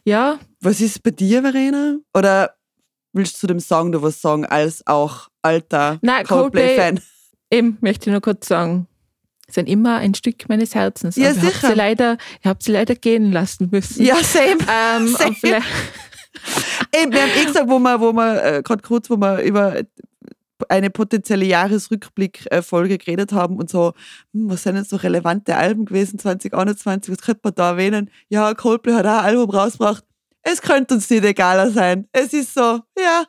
[0.05, 1.99] Ja, Was ist bei dir, Verena?
[2.15, 2.55] Oder
[3.13, 7.01] willst du zu dem Song noch was sagen, als auch alter Nein, Coldplay-Fan?
[7.51, 8.87] eben möchte ich nur kurz sagen.
[9.51, 11.17] Sind immer ein Stück meines Herzens.
[11.17, 11.69] Ja, Aber ich hab sicher.
[11.69, 14.05] Sie leider, ich habe sie leider gehen lassen müssen.
[14.05, 14.57] Ja, same.
[14.69, 15.63] Ähm, Same.
[16.95, 19.83] Eben, wir haben eh gesagt, wo wir, wo wir äh, gerade kurz, wo wir über
[20.69, 23.93] eine potenzielle Jahresrückblick-Folge geredet haben und so,
[24.33, 28.11] hm, was sind jetzt so relevante Alben gewesen 2021, was könnte man da erwähnen?
[28.29, 30.05] Ja, Coldplay hat auch ein Album rausgebracht.
[30.43, 32.09] Es könnte uns nicht egaler sein.
[32.13, 33.25] Es ist so, ja,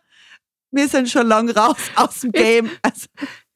[0.71, 2.69] wir sind schon lang raus aus dem Game.
[2.81, 3.07] Also,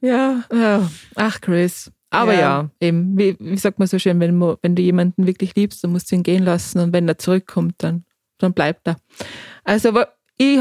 [0.01, 1.91] ja, ja, ach Chris.
[2.09, 2.39] Aber Ja.
[2.39, 5.83] ja, eben, wie, wie sagt man so schön, wenn, man, wenn du jemanden wirklich liebst,
[5.83, 8.03] dann musst du ihn gehen lassen und wenn er zurückkommt, dann,
[8.37, 8.97] dann bleibt er.
[9.63, 9.93] Also,
[10.41, 10.59] ich,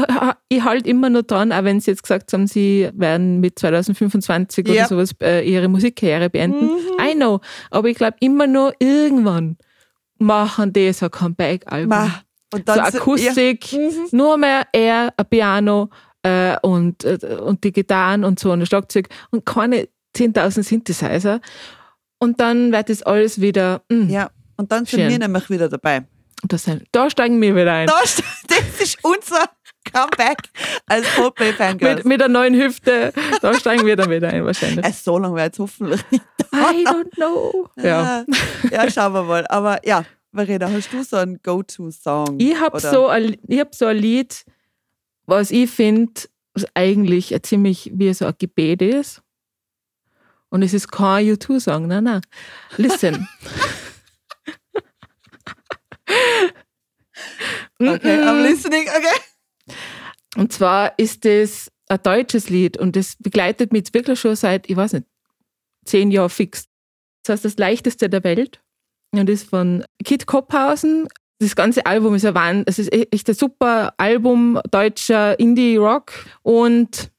[0.49, 4.67] ich halte immer nur dran, auch wenn sie jetzt gesagt haben, sie werden mit 2025
[4.67, 4.73] Ja.
[4.73, 6.65] oder sowas äh, ihre Musikkarriere beenden.
[6.65, 6.77] Mhm.
[7.01, 7.39] I know,
[7.71, 9.57] aber ich glaube immer nur irgendwann
[10.19, 12.11] machen die so ein Comeback-Album.
[12.53, 13.79] so Akustik, Ja.
[13.79, 14.07] Mhm.
[14.11, 15.89] nur mehr er, ein Piano
[16.23, 21.39] äh, und, äh, und die Gitarren und so und ein Schlagzeug und keine 10.000 Synthesizer.
[22.19, 25.09] Und dann wird das alles wieder, mh, Ja, und dann sind Schön.
[25.09, 26.03] wir nämlich wieder dabei.
[26.47, 27.87] das da steigen wir wieder ein.
[27.87, 28.19] Da, das
[28.79, 29.45] ist unser
[29.83, 30.37] Comeback
[30.87, 31.97] als Coldplay-Fangirls.
[31.97, 34.85] Mit, mit der neuen Hüfte, da steigen wir dann wieder ein wahrscheinlich.
[34.85, 36.23] Äh, so lange wird es hoffentlich nicht.
[36.53, 37.69] I don't know.
[37.77, 38.25] Ja.
[38.69, 39.45] ja, schauen wir mal.
[39.47, 42.37] Aber ja, Verena, hast du so einen Go-To-Song?
[42.39, 44.45] Ich habe so, ein- ich hab so ein Lied,
[45.25, 46.13] was ich finde,
[46.73, 49.21] eigentlich ziemlich wie so ein Gebet ist.
[50.49, 52.21] Und es ist kein U2-Song, nein, nein.
[52.77, 53.27] Listen.
[57.79, 58.21] Okay.
[58.23, 59.17] I'm listening, okay.
[60.37, 64.69] Und zwar ist das ein deutsches Lied und das begleitet mich jetzt wirklich schon seit,
[64.69, 65.05] ich weiß nicht,
[65.85, 66.67] zehn Jahren fix.
[67.23, 68.61] Das heißt, das leichteste der Welt
[69.11, 71.07] und ist von Kit Kopphausen.
[71.39, 72.63] Das ganze Album ist ein Wahnsinn.
[72.67, 76.13] Es ist e- echt ein super Album, deutscher Indie-Rock.
[76.43, 77.11] Und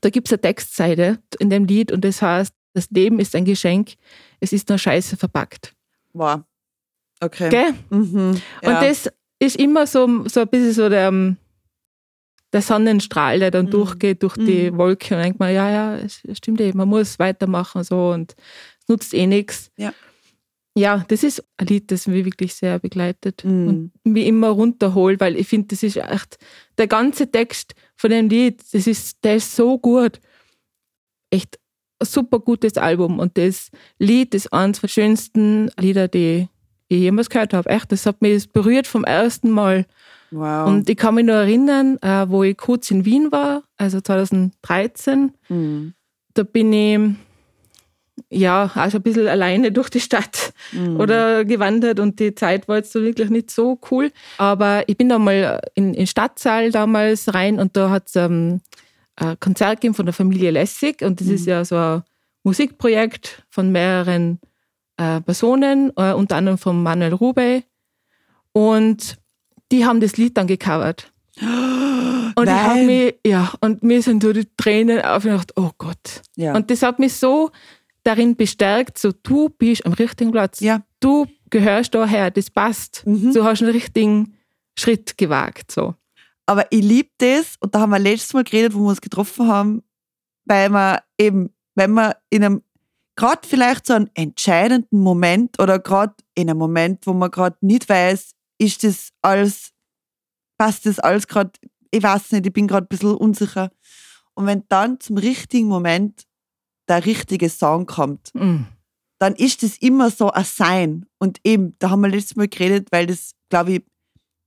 [0.00, 3.44] da gibt es eine Textseite in dem Lied und das heißt, das Leben ist ein
[3.44, 3.94] Geschenk,
[4.40, 5.74] es ist nur Scheiße verpackt.
[6.12, 6.42] Wow.
[7.20, 7.48] Okay.
[7.48, 7.74] Gell?
[7.90, 8.40] Mhm.
[8.62, 8.68] Ja.
[8.68, 11.36] Und das ist immer so, so ein bisschen so der, ähm,
[12.54, 13.70] der Sonnenstrahl, der dann Mhm.
[13.70, 14.78] durchgeht durch die Mhm.
[14.78, 18.34] Wolke und denkt man, ja, ja, es stimmt eh, man muss weitermachen so und
[18.80, 19.70] es nutzt eh nichts.
[19.76, 19.92] Ja.
[20.76, 23.68] Ja, das ist ein Lied, das mich wirklich sehr begleitet Mhm.
[23.68, 26.38] und mich immer runterholt, weil ich finde, das ist echt,
[26.78, 30.20] der ganze Text von dem Lied, das ist, der ist so gut.
[31.30, 31.58] Echt
[32.00, 36.48] ein super gutes Album und das Lied ist eines der schönsten Lieder, die
[36.88, 37.68] ich jemals gehört habe.
[37.70, 39.86] Echt, das hat mich berührt vom ersten Mal.
[40.34, 40.68] Wow.
[40.68, 45.32] Und ich kann mich nur erinnern, äh, wo ich kurz in Wien war, also 2013,
[45.48, 45.94] Mhm.
[46.34, 46.98] da bin ich
[48.30, 50.96] ja also ein bisschen alleine durch die Stadt Mhm.
[50.98, 54.10] oder gewandert und die Zeit war jetzt so wirklich nicht so cool.
[54.38, 58.60] Aber ich bin da mal in den Stadtsaal damals rein und da hat es ähm,
[59.16, 62.02] ein Konzert gegeben von der Familie Lessig und das ist ja so ein
[62.42, 64.40] Musikprojekt von mehreren
[64.96, 67.62] äh, Personen, äh, unter anderem von Manuel Rube.
[68.52, 69.16] Und
[69.74, 71.12] die haben das Lied dann gecovert.
[71.40, 72.86] Und ich habe Nein.
[72.86, 76.22] mich, ja, und mir sind so die Tränen auf und ich dachte, oh Gott.
[76.34, 76.52] Ja.
[76.56, 77.52] Und das hat mich so
[78.02, 80.58] darin bestärkt, so du bist am richtigen Platz.
[80.58, 80.82] ja.
[80.98, 83.06] Du gehörst daher, das passt.
[83.06, 83.32] Mhm.
[83.32, 84.34] Du hast einen richtigen
[84.76, 85.70] Schritt gewagt.
[85.70, 85.94] So.
[86.46, 89.46] Aber ich liebe das, und da haben wir letztes Mal geredet, wo wir uns getroffen
[89.46, 89.82] haben,
[90.44, 92.62] weil man eben, wenn man in einem,
[93.14, 97.88] gerade vielleicht so einen entscheidenden Moment oder gerade in einem Moment, wo man gerade nicht
[97.88, 99.72] weiß, ist das alles,
[100.58, 101.52] passt das alles gerade,
[101.90, 103.70] ich weiß nicht, ich bin gerade ein bisschen unsicher.
[104.34, 106.24] Und wenn dann zum richtigen Moment
[106.88, 108.64] der richtige Song kommt, Mm.
[109.18, 111.06] dann ist das immer so ein Sein.
[111.18, 113.82] Und eben, da haben wir letztes Mal geredet, weil das, glaube ich,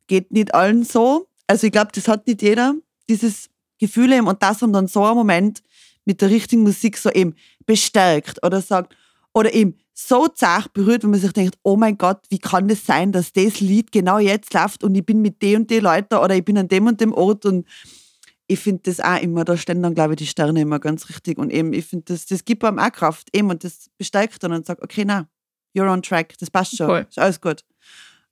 [0.08, 1.28] geht nicht allen so.
[1.48, 2.76] Also ich glaube, das hat nicht jeder,
[3.10, 4.28] dieses Gefühl eben.
[4.28, 5.62] Und das haben dann so einen Moment
[6.06, 8.96] mit der richtigen Musik so eben bestärkt oder sagt,
[9.34, 12.86] oder eben so zart berührt, wenn man sich denkt, oh mein Gott, wie kann das
[12.86, 16.16] sein, dass das Lied genau jetzt läuft und ich bin mit den und den Leuten
[16.16, 17.66] oder ich bin an dem und dem Ort und
[18.46, 21.38] ich finde das auch immer, da stehen dann, glaube ich, die Sterne immer ganz richtig.
[21.38, 23.28] Und eben, ich finde, das, das gibt einem auch Kraft.
[23.36, 25.28] Eben, und das bestärkt dann und sagt, okay, na,
[25.76, 27.06] you're on track, das passt schon, Voll.
[27.10, 27.66] ist alles gut.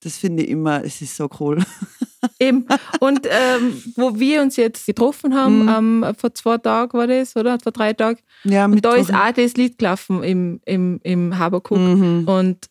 [0.02, 1.58] Das finde ich immer, es ist so cool.
[2.40, 2.66] Eben.
[3.00, 7.58] Und ähm, wo wir uns jetzt getroffen haben, ähm, vor zwei Tagen war das, oder?
[7.62, 8.20] Vor drei Tagen.
[8.44, 11.78] Ja, Und da ist auch das Lied gelaufen im, im, im Habakuk.
[11.78, 12.28] Mhm.
[12.28, 12.68] Und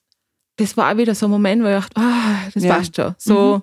[0.57, 2.77] das war auch wieder so ein Moment, wo ich dachte, ah, das Ja.
[2.77, 3.15] passt schon.
[3.19, 3.63] So,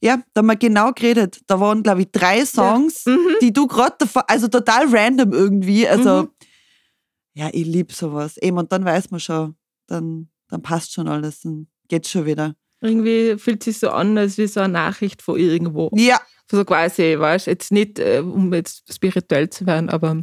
[0.00, 1.40] Ja, da haben wir genau geredet.
[1.48, 3.18] Da waren, glaube ich, drei Songs, Mhm.
[3.40, 3.96] die du gerade
[4.28, 5.88] also total random irgendwie.
[5.88, 6.28] Also, Mhm.
[7.34, 8.36] ja, ich liebe sowas.
[8.36, 9.56] Eben, und dann weiß man schon,
[9.88, 12.54] dann, dann passt schon alles, dann geht's schon wieder.
[12.80, 15.90] Irgendwie fühlt sich so an, als wie so eine Nachricht von irgendwo.
[15.94, 20.22] Ja, So quasi, weißt du, jetzt nicht, äh, um jetzt spirituell zu werden, aber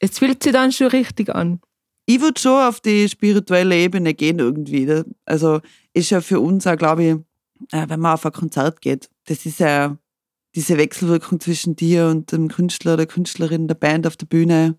[0.00, 1.60] es fühlt sich dann schon richtig an.
[2.06, 5.02] ich würde schon auf die spirituelle Ebene gehen irgendwie.
[5.24, 5.60] Also
[5.94, 7.10] ist ja für uns auch, glaube ich,
[7.72, 9.96] äh, wenn man auf ein Konzert geht, das ist ja
[10.54, 14.76] diese Wechselwirkung zwischen dir und dem Künstler, der Künstlerin, der Band auf der Bühne.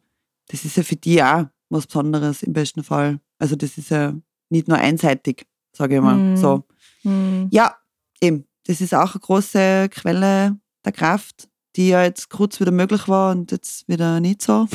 [0.50, 3.20] Das ist ja für die auch was Besonderes im besten Fall.
[3.40, 4.14] Also das ist ja
[4.50, 6.16] nicht nur einseitig, sage ich mal.
[6.16, 6.38] Mhm.
[6.38, 6.64] So.
[7.06, 7.48] Hm.
[7.52, 7.76] Ja,
[8.22, 8.48] eben.
[8.68, 13.32] Das ist auch eine große Quelle der Kraft, die ja jetzt kurz wieder möglich war
[13.32, 14.68] und jetzt wieder nicht so.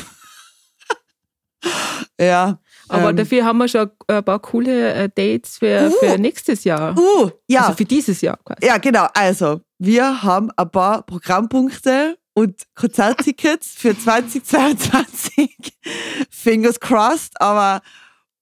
[2.19, 2.59] ja.
[2.87, 5.91] Aber ähm, dafür haben wir schon ein paar coole äh, Dates für, Uh.
[5.99, 6.97] für nächstes Jahr.
[6.97, 7.61] Uh, ja.
[7.61, 8.65] Also für dieses Jahr quasi.
[8.65, 9.07] ja, genau.
[9.13, 15.73] Also, wir haben ein paar Programmpunkte und Konzerttickets für 2022.
[16.29, 17.81] Fingers crossed, aber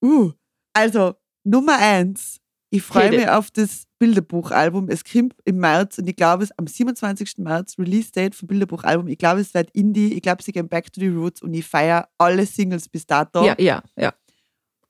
[0.03, 0.31] uh,
[0.73, 2.38] also Nummer eins.
[2.71, 4.89] Ich freue mich auf das Bilderbuchalbum.
[4.89, 7.39] Es kommt im März und ich glaube, es am 27.
[7.39, 9.07] März, Release-Date für Bilderbuchalbum.
[9.07, 10.13] Ich glaube, es wird Indie.
[10.13, 13.43] Ich glaube, sie gehen back to the roots und ich feiere alle Singles bis dato.
[13.43, 14.13] Ja, ja, ja.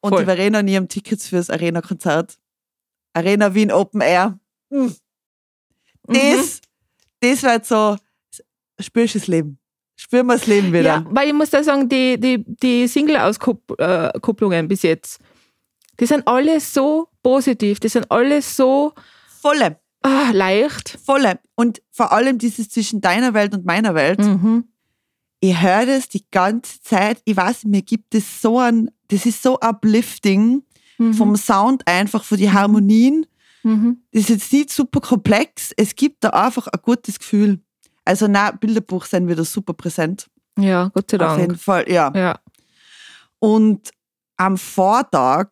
[0.02, 0.20] und voll.
[0.20, 2.38] die Verena und ich haben Tickets fürs Arena-Konzert.
[3.13, 4.38] Arena Wien Open Air.
[4.70, 4.76] Mm.
[4.78, 4.94] Mhm.
[6.08, 6.62] Das,
[7.22, 7.98] das wird so,
[8.80, 9.58] spürst du das Leben.
[9.96, 10.82] Spüren wir das Leben wieder.
[10.82, 15.20] Ja, weil ich muss da sagen, die, die, die Single-Auskupplungen bis jetzt,
[16.00, 18.94] die sind alle so positiv, die sind alle so
[19.42, 20.98] Volle, ah, leicht.
[21.06, 21.40] volle.
[21.56, 24.20] Und vor allem dieses zwischen deiner Welt und meiner Welt.
[24.20, 24.66] Mhm.
[25.40, 27.22] Ich höre das die ganze Zeit.
[27.26, 30.64] Ich weiß, mir gibt es so ein, das ist so uplifting
[30.98, 31.14] Mhm.
[31.14, 33.26] vom Sound einfach, von die Harmonien.
[33.64, 34.02] Mhm.
[34.12, 35.72] Das ist jetzt nicht super komplex.
[35.78, 37.62] Es gibt da einfach ein gutes Gefühl.
[38.04, 40.28] Also, na, Bilderbuch sind wieder super präsent.
[40.58, 41.60] Ja, Gott sei Auf jeden Dank.
[41.62, 42.12] Fall, ja.
[42.14, 42.40] Ja.
[43.40, 43.92] Und
[44.36, 45.48] am Vortag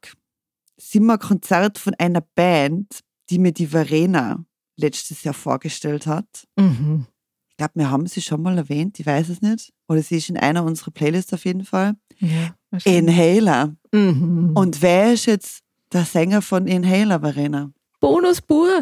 [0.77, 4.45] sind wir ein Konzert von einer Band, die mir die Verena
[4.77, 6.47] letztes Jahr vorgestellt hat.
[6.55, 7.07] Mhm.
[7.49, 9.73] Ich glaube, wir haben sie schon mal erwähnt, ich weiß es nicht.
[9.87, 11.95] Oder sie ist in einer unserer Playlists auf jeden Fall.
[12.19, 12.53] ja.
[12.83, 13.75] Inhaler.
[13.91, 14.51] Mhm.
[14.53, 15.63] Und wer ist jetzt
[15.93, 17.71] der Sänger von Inhaler, Verena?
[17.99, 18.81] Bonus pur.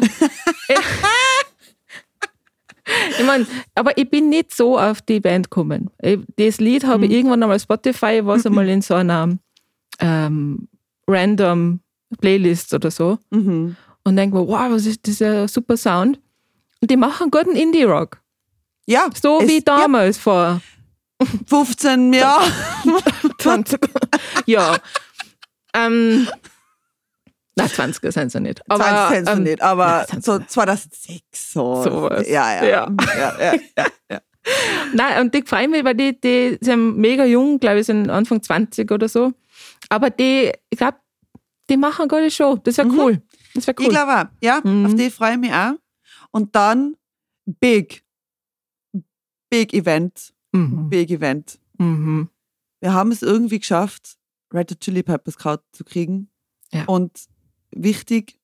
[3.18, 5.90] ich meine, aber ich bin nicht so auf die Band gekommen.
[6.36, 9.38] Das Lied habe ich irgendwann einmal Spotify, was einmal in so einer
[10.00, 10.68] ähm,
[11.06, 11.80] random
[12.20, 13.18] Playlist oder so.
[13.30, 13.76] Mhm.
[14.04, 16.20] Und denke mir, wow, was ist dieser super Sound.
[16.80, 18.20] Und die machen guten Indie-Rock.
[18.86, 20.60] Ja, So es- wie damals vor
[21.20, 22.52] Ja, 15 Jahren.
[23.38, 23.80] 20.
[24.46, 24.76] ja.
[25.74, 26.28] Ähm,
[27.56, 28.60] na, 20er sind sie nicht.
[28.70, 31.82] Aber, 20 sind sie ähm, nicht, aber ja, sie so 2006 so.
[31.82, 32.28] Sowas.
[32.28, 32.64] Ja, ja.
[32.66, 32.94] Ja.
[33.38, 34.20] ja, ja.
[34.94, 38.42] Nein, und die freuen mich, weil die, die sind mega jung, glaube ich, sind Anfang
[38.42, 39.32] 20 oder so.
[39.88, 40.98] Aber die, ich glaube,
[41.70, 42.56] die machen eine gute Show.
[42.56, 42.98] Das wäre Mhm.
[42.98, 43.22] cool.
[43.54, 43.84] Das wäre cool.
[43.86, 44.86] Ich glaube auch, ja, Mhm.
[44.86, 45.72] auf die freue ich mich auch.
[46.30, 46.96] Und dann
[47.60, 48.04] Big.
[49.50, 50.32] Big Event.
[50.52, 50.88] mhm.
[50.90, 51.58] Big Event.
[51.78, 52.28] Mhm.
[52.80, 54.16] Wir haben es irgendwie geschafft,
[54.52, 56.30] Red Hot Chili Peppers Kraut zu kriegen.
[56.72, 56.84] Ja.
[56.86, 57.26] Und
[57.70, 58.38] wichtig,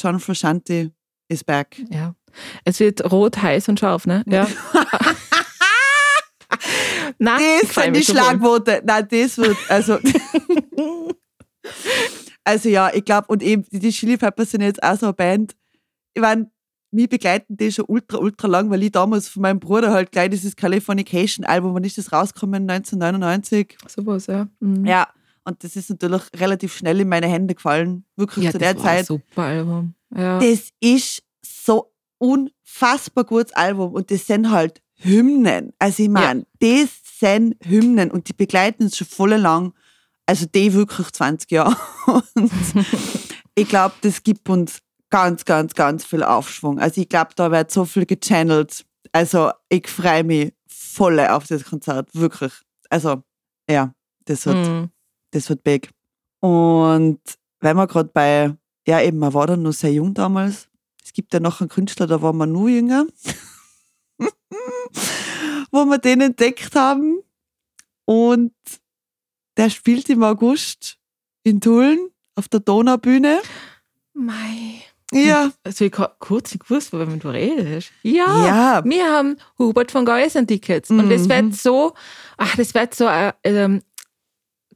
[0.00, 0.92] John Frusciante
[1.28, 1.80] is back.
[1.90, 2.14] Ja.
[2.64, 4.22] Es wird rot, heiß und scharf, ne?
[4.26, 4.46] Ja.
[7.18, 8.04] Nein, Das sind die.
[8.04, 8.82] Schlagworte.
[8.84, 9.98] Nein, das wird, also.
[12.48, 15.54] also ja, ich glaube, und eben die Chili Peppers sind jetzt auch so eine Band.
[16.14, 16.50] Ich meine,
[16.90, 20.30] mich begleiten die schon ultra, ultra lang, weil ich damals von meinem Bruder halt gleich
[20.30, 22.62] dieses Californication-Album, wann ist das rausgekommen?
[22.70, 23.76] 1999.
[23.86, 24.48] Sowas, ja.
[24.60, 24.86] Mhm.
[24.86, 25.08] Ja,
[25.44, 29.04] und das ist natürlich relativ schnell in meine Hände gefallen, wirklich ja zu der Zeit.
[29.04, 29.92] super Album.
[30.16, 30.38] Ja.
[30.38, 35.74] Das ist so unfassbar gutes Album und das sind halt Hymnen.
[35.78, 36.88] Also ich meine, das
[37.18, 39.74] sind Hymnen und die begleiten uns schon voll lang.
[40.28, 41.74] Also die wirklich 20 Jahre.
[42.06, 42.22] Und
[43.54, 46.78] ich glaube, das gibt uns ganz, ganz, ganz viel Aufschwung.
[46.78, 48.84] Also ich glaube, da wird so viel gechannelt.
[49.12, 52.52] Also ich freue mich voll auf das Konzert, wirklich.
[52.90, 53.22] Also
[53.70, 53.94] ja,
[54.26, 54.90] das wird, Mhm.
[55.30, 55.88] das wird big.
[56.40, 57.20] Und
[57.60, 58.54] wenn wir gerade bei,
[58.86, 60.68] ja eben, man war dann noch sehr jung damals.
[61.02, 63.06] Es gibt ja noch einen Künstler, da war man nur jünger.
[65.70, 67.20] wo wir den entdeckt haben.
[68.04, 68.52] Und
[69.58, 70.96] der spielt im August
[71.42, 71.98] in Tulln
[72.36, 73.40] auf der Donaubühne.
[74.14, 74.82] Mei.
[75.12, 75.50] Ja.
[75.64, 77.90] Also ich habe kurz nicht gewusst, worüber du redest.
[78.02, 78.84] Ja, Ja.
[78.84, 80.90] wir haben Hubert von Geusern Tickets.
[80.90, 81.28] Und das Mhm.
[81.30, 81.94] wird so,
[82.36, 83.82] ach, das wird so äh, ähm,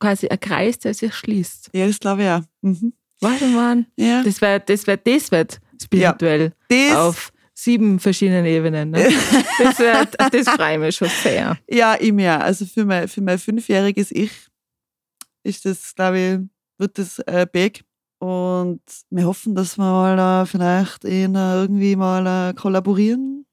[0.01, 1.71] quasi ein Kreis, der sich schließt.
[1.73, 2.43] Ja, das glaube ich auch.
[2.63, 2.93] Mhm.
[3.21, 4.23] Warte mal, Ja.
[4.23, 8.91] das wird, das wird, das wird spirituell Das, auf sieben verschiedenen Ebenen.
[8.91, 9.09] Ne?
[9.59, 11.57] Das, wird, das freut mich schon sehr.
[11.69, 12.41] ja, ich mir.
[12.41, 14.31] Also für mein, für mein fünfjähriges Ich
[15.43, 16.39] ist das, glaube ich,
[16.79, 17.85] wird das äh, big.
[18.19, 18.81] Und
[19.11, 23.47] wir hoffen, dass wir mal äh, vielleicht in, äh, irgendwie mal äh, kollaborieren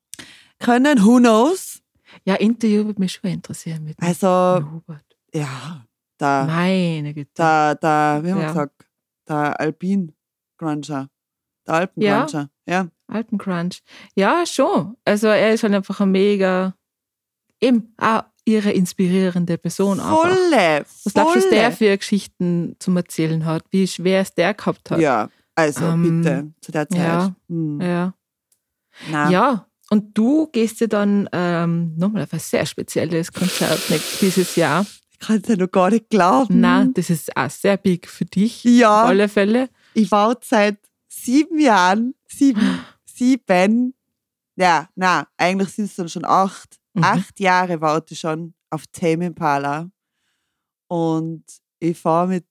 [0.59, 1.03] können.
[1.03, 1.81] Who knows?
[2.23, 4.27] Ja, Interview würde mich schon interessieren mit Also,
[4.71, 5.05] Hubert.
[5.33, 5.85] ja,
[6.17, 7.31] da, Meine Güte.
[7.33, 8.47] da, da, wie haben wir Ja.
[8.49, 8.85] gesagt,
[9.27, 10.13] der Alpin
[10.57, 11.09] Gruncher.
[11.67, 11.79] Der Ja.
[11.79, 12.49] Alpencruncher.
[12.67, 12.87] Ja.
[13.07, 13.81] Alpencrunch.
[14.15, 14.97] Ja, schon.
[15.05, 16.75] Also er ist halt einfach ein mega,
[17.61, 19.99] eben auch ihre inspirierende Person.
[19.99, 20.21] Einfach.
[20.21, 23.63] Volle, Was glaubst du, was der für Geschichten zum Erzählen hat?
[23.71, 24.99] Wie schwer es der gehabt hat?
[24.99, 26.99] Ja, also Ähm, bitte, zu der Zeit.
[26.99, 27.35] ja.
[27.47, 27.81] Hm.
[27.81, 28.13] Ja.
[29.29, 29.65] Ja.
[29.91, 34.85] Und du gehst ja dann ähm, nochmal auf ein sehr spezielles Konzert nächstes- dieses Jahr.
[35.11, 36.59] Ich kann es ja noch gar nicht glauben.
[36.59, 38.63] Na, das ist auch sehr big für dich.
[38.63, 39.03] Ja.
[39.03, 39.69] Auf alle Fälle.
[39.93, 40.77] Ich war seit
[41.07, 43.93] sieben Jahren, sieben, sieben,
[44.55, 47.05] ja, na, eigentlich sind es dann schon acht, Mhm.
[47.05, 49.89] acht Jahre warte ich schon auf Tame Impala.
[50.87, 51.43] Und
[51.79, 52.45] ich fahre mit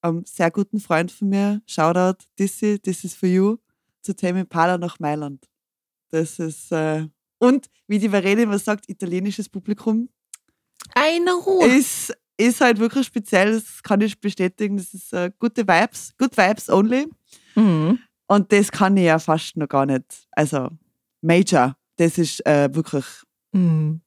[0.00, 3.56] einem sehr guten Freund von mir, Shoutout, Dissy, this is for you,
[4.02, 5.46] zu Tame Impala nach Mailand.
[6.10, 7.06] Das ist, äh,
[7.38, 10.08] und wie die Verena immer sagt, italienisches Publikum
[10.94, 11.66] Eine Ruhe.
[11.66, 14.76] ist, ist halt wirklich speziell, das kann ich bestätigen.
[14.76, 17.08] Das ist äh, gute Vibes, good Vibes only.
[17.54, 17.98] Mhm.
[18.26, 20.26] Und das kann ich ja fast noch gar nicht.
[20.32, 20.70] Also,
[21.20, 23.04] Major, das ist äh, wirklich.
[23.52, 24.00] Mhm.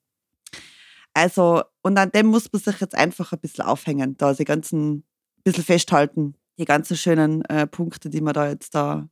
[1.14, 4.96] Also, und an dem muss man sich jetzt einfach ein bisschen aufhängen, da die ganzen,
[4.98, 5.04] ein
[5.44, 9.08] bisschen festhalten, die ganzen schönen äh, Punkte, die wir da jetzt da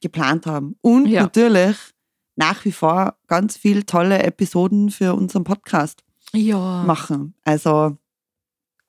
[0.00, 0.76] geplant haben.
[0.80, 1.22] Und Ja.
[1.22, 1.76] natürlich
[2.36, 6.02] nach wie vor ganz viele tolle Episoden für unseren Podcast
[6.32, 6.82] Ja.
[6.84, 7.34] machen.
[7.44, 7.96] Also,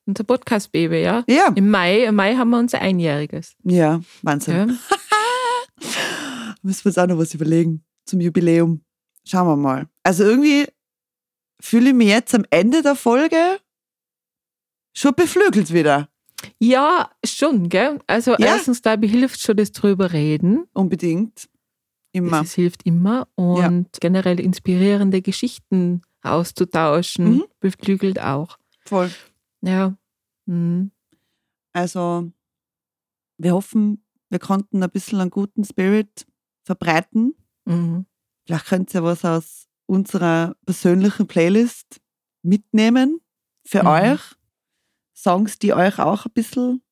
[0.06, 1.22] Unser Podcast-Baby, ja.
[1.28, 3.54] ja, Im Mai, im Mai haben wir unser Einjähriges.
[3.62, 4.70] ja, Wahnsinn.
[4.70, 5.86] Ja.
[6.62, 8.82] Müssen wir uns auch noch was überlegen zum Jubiläum.
[9.26, 9.88] Schauen wir mal.
[10.02, 10.66] Also irgendwie
[11.60, 13.60] fühle ich mich jetzt am Ende der Folge
[14.96, 16.08] schon beflügelt wieder.
[16.58, 18.00] Ja, schon, gell?
[18.06, 18.38] Also Ja.
[18.46, 20.64] erstens, glaube ich, hilft schon das drüber reden.
[20.72, 21.48] Unbedingt.
[22.12, 22.40] Immer.
[22.40, 23.28] Das hilft immer.
[23.36, 27.44] Und generell inspirierende Geschichten auszutauschen, Mhm.
[27.60, 28.58] beflügelt auch.
[28.84, 29.10] Voll.
[29.60, 29.96] Ja.
[30.46, 30.90] Mhm.
[31.72, 32.32] Also
[33.38, 36.26] wir hoffen, wir konnten ein bisschen einen guten Spirit
[36.64, 37.34] verbreiten.
[37.66, 38.06] Mhm.
[38.46, 42.00] Vielleicht könnt ihr was aus unserer persönlichen Playlist
[42.42, 43.20] mitnehmen
[43.66, 43.88] für Mhm.
[43.88, 44.20] euch.
[45.16, 46.82] Songs, die euch auch ein bisschen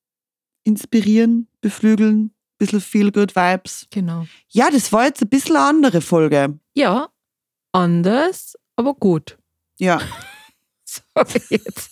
[0.64, 3.86] inspirieren, beflügeln, ein bisschen Feel Good Vibes.
[3.90, 4.26] Genau.
[4.48, 6.58] Ja, das war jetzt ein bisschen eine andere Folge.
[6.74, 7.08] Ja,
[7.72, 9.38] anders, aber gut.
[9.78, 10.00] Ja,
[10.84, 11.90] Sorry jetzt.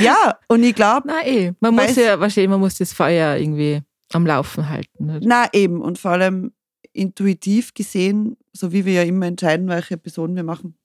[0.00, 3.80] ja und ich glaube, Na eh, man muss ja, wahrscheinlich, man muss das Feuer irgendwie
[4.12, 5.06] am Laufen halten.
[5.06, 5.24] Nicht?
[5.26, 6.52] na eben, und vor allem
[6.92, 10.76] intuitiv gesehen, so wie wir ja immer entscheiden, welche Episoden wir machen,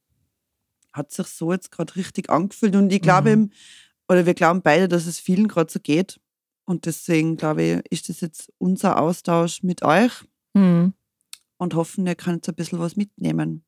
[0.94, 2.76] hat sich so jetzt gerade richtig angefühlt.
[2.76, 3.52] Und ich glaube, Mhm.
[4.10, 6.20] oder wir glauben beide, dass es vielen gerade so geht.
[6.66, 10.12] Und deswegen, glaube ich, ist das jetzt unser Austausch mit euch
[10.54, 10.94] Mhm.
[11.58, 13.64] und hoffen, ihr könnt ein bisschen was mitnehmen.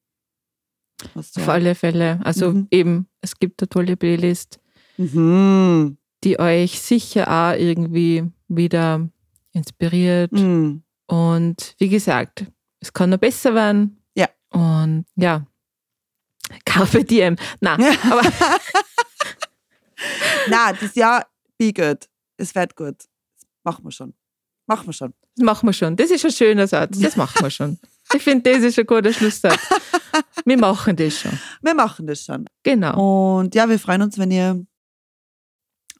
[1.13, 2.19] Was Auf alle Fälle.
[2.23, 2.67] Also Mhm.
[2.71, 4.59] eben, es gibt eine tolle Playlist,
[4.97, 5.97] Mhm.
[6.25, 9.09] die euch sicher auch irgendwie wieder
[9.53, 10.31] inspiriert.
[10.33, 10.83] Mhm.
[11.07, 12.45] Und wie gesagt,
[12.79, 14.01] es kann noch besser werden.
[14.15, 14.29] Ja.
[14.51, 15.45] Und ja,
[16.65, 17.35] Carpe Diem.
[17.59, 18.21] Na, aber
[20.49, 21.27] Na, das Jahr,
[21.57, 22.07] be good.
[22.37, 22.95] Es wird gut.
[23.63, 24.13] Machen wir schon.
[24.65, 25.13] Machen wir schon.
[25.35, 25.95] das machen wir schon.
[25.95, 26.99] Das ist ein schöner Satz.
[26.99, 27.79] Das machen wir schon.
[28.13, 29.59] Ich finde, das ist ein guter Schlusssatz.
[30.45, 31.37] Wir machen das schon.
[31.61, 32.45] Wir machen das schon.
[32.63, 33.39] Genau.
[33.39, 34.65] Und ja, wir freuen uns, wenn ihr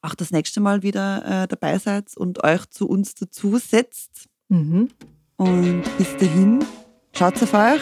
[0.02, 4.28] auch das nächste Mal wieder äh, dabei seid und euch zu uns dazu setzt.
[4.48, 4.90] Mhm.
[5.40, 6.60] Und bis dahin,
[7.18, 7.82] schaut auf euch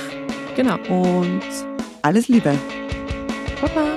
[0.56, 0.76] Genau.
[0.90, 1.42] und
[2.04, 2.54] alles Liebe.
[3.60, 3.97] Baba.